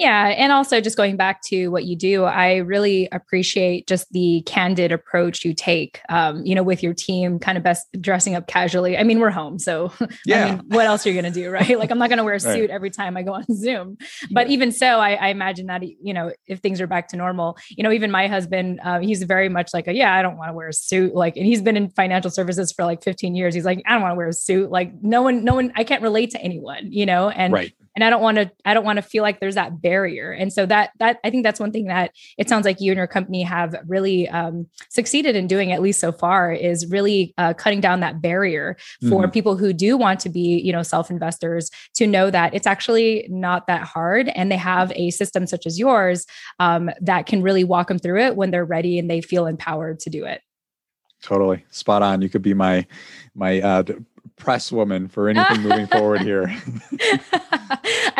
Yeah. 0.00 0.28
And 0.28 0.50
also, 0.50 0.80
just 0.80 0.96
going 0.96 1.18
back 1.18 1.42
to 1.42 1.68
what 1.68 1.84
you 1.84 1.94
do, 1.94 2.24
I 2.24 2.56
really 2.56 3.06
appreciate 3.12 3.86
just 3.86 4.10
the 4.12 4.42
candid 4.46 4.92
approach 4.92 5.44
you 5.44 5.52
take, 5.52 6.00
um, 6.08 6.42
you 6.42 6.54
know, 6.54 6.62
with 6.62 6.82
your 6.82 6.94
team, 6.94 7.38
kind 7.38 7.58
of 7.58 7.64
best 7.64 7.86
dressing 8.00 8.34
up 8.34 8.46
casually. 8.46 8.96
I 8.96 9.02
mean, 9.02 9.20
we're 9.20 9.28
home. 9.28 9.58
So, 9.58 9.92
yeah. 10.24 10.44
I 10.46 10.50
mean, 10.52 10.62
what 10.68 10.86
else 10.86 11.04
are 11.04 11.10
you 11.10 11.20
going 11.20 11.30
to 11.30 11.38
do? 11.38 11.50
Right. 11.50 11.78
Like, 11.78 11.90
I'm 11.90 11.98
not 11.98 12.08
going 12.08 12.16
to 12.16 12.24
wear 12.24 12.32
a 12.32 12.40
suit 12.40 12.60
right. 12.60 12.70
every 12.70 12.88
time 12.88 13.14
I 13.18 13.22
go 13.22 13.34
on 13.34 13.44
Zoom. 13.54 13.98
But 14.30 14.48
yeah. 14.48 14.54
even 14.54 14.72
so, 14.72 15.00
I, 15.00 15.12
I, 15.16 15.28
imagine 15.28 15.66
that, 15.66 15.82
you 15.82 16.14
know, 16.14 16.32
if 16.46 16.60
things 16.60 16.80
are 16.80 16.86
back 16.86 17.08
to 17.08 17.18
normal, 17.18 17.58
you 17.68 17.84
know, 17.84 17.92
even 17.92 18.10
my 18.10 18.26
husband, 18.26 18.80
uh, 18.82 19.00
he's 19.00 19.22
very 19.24 19.50
much 19.50 19.74
like, 19.74 19.86
a, 19.86 19.92
yeah, 19.92 20.14
I 20.14 20.22
don't 20.22 20.38
want 20.38 20.48
to 20.48 20.54
wear 20.54 20.68
a 20.68 20.72
suit. 20.72 21.14
Like, 21.14 21.36
and 21.36 21.44
he's 21.44 21.60
been 21.60 21.76
in 21.76 21.90
financial 21.90 22.30
services 22.30 22.72
for 22.72 22.86
like 22.86 23.04
15 23.04 23.34
years. 23.34 23.54
He's 23.54 23.66
like, 23.66 23.82
I 23.84 23.92
don't 23.92 24.00
want 24.00 24.12
to 24.12 24.16
wear 24.16 24.28
a 24.28 24.32
suit. 24.32 24.70
Like, 24.70 24.94
no 25.02 25.20
one, 25.20 25.44
no 25.44 25.56
one, 25.56 25.72
I 25.76 25.84
can't 25.84 26.02
relate 26.02 26.30
to 26.30 26.40
anyone, 26.40 26.90
you 26.90 27.04
know, 27.04 27.28
and, 27.28 27.52
right 27.52 27.74
and 27.94 28.04
i 28.04 28.10
don't 28.10 28.22
want 28.22 28.36
to 28.36 28.50
i 28.64 28.74
don't 28.74 28.84
want 28.84 28.96
to 28.96 29.02
feel 29.02 29.22
like 29.22 29.40
there's 29.40 29.56
that 29.56 29.80
barrier. 29.90 30.30
And 30.30 30.52
so 30.52 30.66
that 30.66 30.90
that 31.00 31.18
i 31.24 31.30
think 31.30 31.42
that's 31.42 31.58
one 31.58 31.72
thing 31.72 31.86
that 31.86 32.12
it 32.38 32.48
sounds 32.48 32.64
like 32.64 32.80
you 32.80 32.92
and 32.92 32.98
your 32.98 33.08
company 33.08 33.42
have 33.42 33.74
really 33.88 34.28
um, 34.28 34.68
succeeded 34.88 35.34
in 35.34 35.48
doing 35.48 35.72
at 35.72 35.82
least 35.82 35.98
so 35.98 36.12
far 36.12 36.52
is 36.52 36.86
really 36.96 37.34
uh, 37.38 37.52
cutting 37.54 37.80
down 37.80 37.98
that 38.00 38.22
barrier 38.22 38.76
for 39.08 39.22
mm-hmm. 39.22 39.30
people 39.32 39.56
who 39.56 39.72
do 39.72 39.96
want 39.96 40.20
to 40.20 40.28
be 40.28 40.60
you 40.66 40.72
know 40.72 40.84
self 40.84 41.10
investors 41.10 41.70
to 41.94 42.06
know 42.06 42.30
that 42.30 42.54
it's 42.54 42.68
actually 42.68 43.26
not 43.28 43.66
that 43.66 43.82
hard. 43.82 44.28
And 44.28 44.50
they 44.50 44.56
have 44.56 44.92
a 44.94 45.10
system 45.10 45.46
such 45.46 45.66
as 45.66 45.78
yours 45.78 46.26
um, 46.60 46.90
that 47.00 47.26
can 47.26 47.42
really 47.42 47.64
walk 47.64 47.88
them 47.88 47.98
through 47.98 48.20
it 48.20 48.36
when 48.36 48.52
they're 48.52 48.64
ready 48.64 48.98
and 48.98 49.10
they 49.10 49.20
feel 49.20 49.46
empowered 49.46 49.98
to 50.00 50.10
do 50.10 50.24
it. 50.24 50.40
Totally. 51.22 51.64
Spot 51.70 52.02
on. 52.02 52.22
You 52.22 52.28
could 52.28 52.42
be 52.42 52.54
my 52.54 52.86
my 53.34 53.60
uh, 53.60 53.82
press 54.36 54.72
woman 54.72 55.08
for 55.08 55.28
anything 55.28 55.62
moving 55.62 55.86
forward 55.86 56.22
here. 56.22 56.46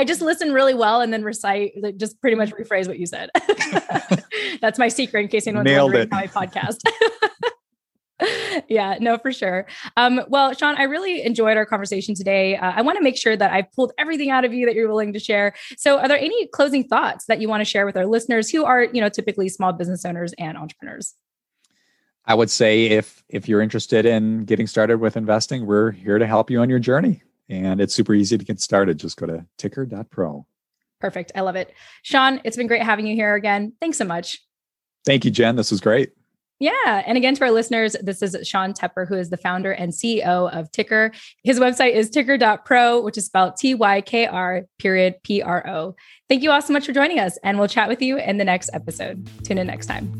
I 0.01 0.05
just 0.05 0.23
listen 0.23 0.55
really 0.55 0.73
well 0.73 1.03
and 1.03 1.13
then 1.13 1.23
recite, 1.23 1.75
just 1.99 2.19
pretty 2.23 2.35
much 2.35 2.53
rephrase 2.53 2.89
what 2.89 2.99
you 2.99 3.05
said. 3.05 3.29
That's 4.63 4.79
my 4.79 4.89
secret 4.89 5.21
in 5.21 5.29
case 5.29 5.47
anyone's 5.47 5.67
Nailed 5.67 5.93
wondering 5.93 6.09
it. 6.11 6.33
how 6.33 6.41
I 6.41 6.47
podcast. 6.47 6.79
yeah, 8.71 8.97
no, 8.99 9.19
for 9.19 9.31
sure. 9.31 9.67
Um, 9.99 10.23
well, 10.29 10.55
Sean, 10.55 10.77
I 10.77 10.85
really 10.85 11.23
enjoyed 11.23 11.59
our 11.59 11.67
conversation 11.67 12.15
today. 12.15 12.57
Uh, 12.57 12.73
I 12.77 12.81
want 12.81 12.97
to 12.97 13.05
make 13.05 13.19
sure 13.19 13.37
that 13.37 13.53
I've 13.53 13.71
pulled 13.73 13.93
everything 13.99 14.31
out 14.31 14.47
of 14.47 14.55
you 14.55 14.65
that 14.65 14.75
you're 14.75 14.89
willing 14.89 15.13
to 15.13 15.19
share. 15.19 15.53
So, 15.77 15.99
are 15.99 16.09
there 16.09 16.19
any 16.19 16.47
closing 16.47 16.89
thoughts 16.89 17.27
that 17.27 17.43
you 17.43 17.51
want 17.51 17.61
to 17.61 17.67
share 17.67 17.85
with 17.85 17.99
our 17.99 18.07
listeners 18.07 18.49
who 18.49 18.65
are, 18.65 18.85
you 18.85 19.03
know, 19.03 19.11
typically 19.11 19.51
small 19.51 19.75
business 19.75 20.07
owners 20.07 20.33
and 20.39 20.57
entrepreneurs? 20.57 21.15
I 22.25 22.33
would 22.33 22.49
say 22.49 22.87
if 22.87 23.23
if 23.29 23.51
you're 23.51 23.61
interested 23.61 24.07
in 24.07 24.47
getting 24.47 24.67
started 24.67 24.99
with 24.99 25.19
investing, 25.19 25.67
we're 25.67 25.91
here 25.91 26.19
to 26.19 26.27
help 26.27 26.51
you 26.51 26.63
on 26.63 26.71
your 26.71 26.79
journey. 26.79 27.23
And 27.51 27.81
it's 27.81 27.93
super 27.93 28.15
easy 28.15 28.39
to 28.39 28.45
get 28.45 28.61
started. 28.61 28.99
Just 28.99 29.17
go 29.17 29.27
to 29.27 29.45
tykr.pro. 29.59 30.47
Perfect. 31.01 31.33
I 31.35 31.41
love 31.41 31.57
it. 31.57 31.75
Sean, 32.03 32.41
it's 32.45 32.57
been 32.57 32.67
great 32.67 32.83
having 32.83 33.07
you 33.07 33.15
here 33.15 33.35
again. 33.35 33.73
Thanks 33.81 33.99
so 33.99 34.05
much. 34.05 34.39
Thank 35.05 35.25
you, 35.25 35.31
Jen. 35.31 35.57
This 35.57 35.71
was 35.71 35.81
great. 35.81 36.13
Yeah. 36.61 37.03
And 37.07 37.17
again, 37.17 37.35
to 37.37 37.45
our 37.45 37.51
listeners, 37.51 37.97
this 38.03 38.21
is 38.21 38.37
Sean 38.47 38.75
Tepper, 38.75 39.09
who 39.09 39.15
is 39.15 39.31
the 39.31 39.39
founder 39.39 39.73
and 39.73 39.93
CEO 39.93 40.53
of 40.53 40.71
Tykr. 40.71 41.15
His 41.43 41.59
website 41.59 41.95
is 41.95 42.11
tykr.pro, 42.11 43.01
which 43.01 43.17
is 43.17 43.25
spelled 43.25 43.57
T 43.57 43.75
Y 43.75 44.03
K 44.03 44.27
R 44.27 44.67
period 44.79 45.15
P 45.23 45.41
R 45.41 45.67
O. 45.67 45.97
Thank 46.29 46.43
you 46.43 46.51
all 46.51 46.61
so 46.61 46.75
much 46.75 46.85
for 46.85 46.93
joining 46.93 47.19
us, 47.19 47.39
and 47.43 47.59
we'll 47.59 47.67
chat 47.67 47.89
with 47.89 48.03
you 48.03 48.19
in 48.19 48.37
the 48.37 48.45
next 48.45 48.69
episode. 48.75 49.27
Tune 49.43 49.57
in 49.57 49.67
next 49.67 49.87
time. 49.87 50.20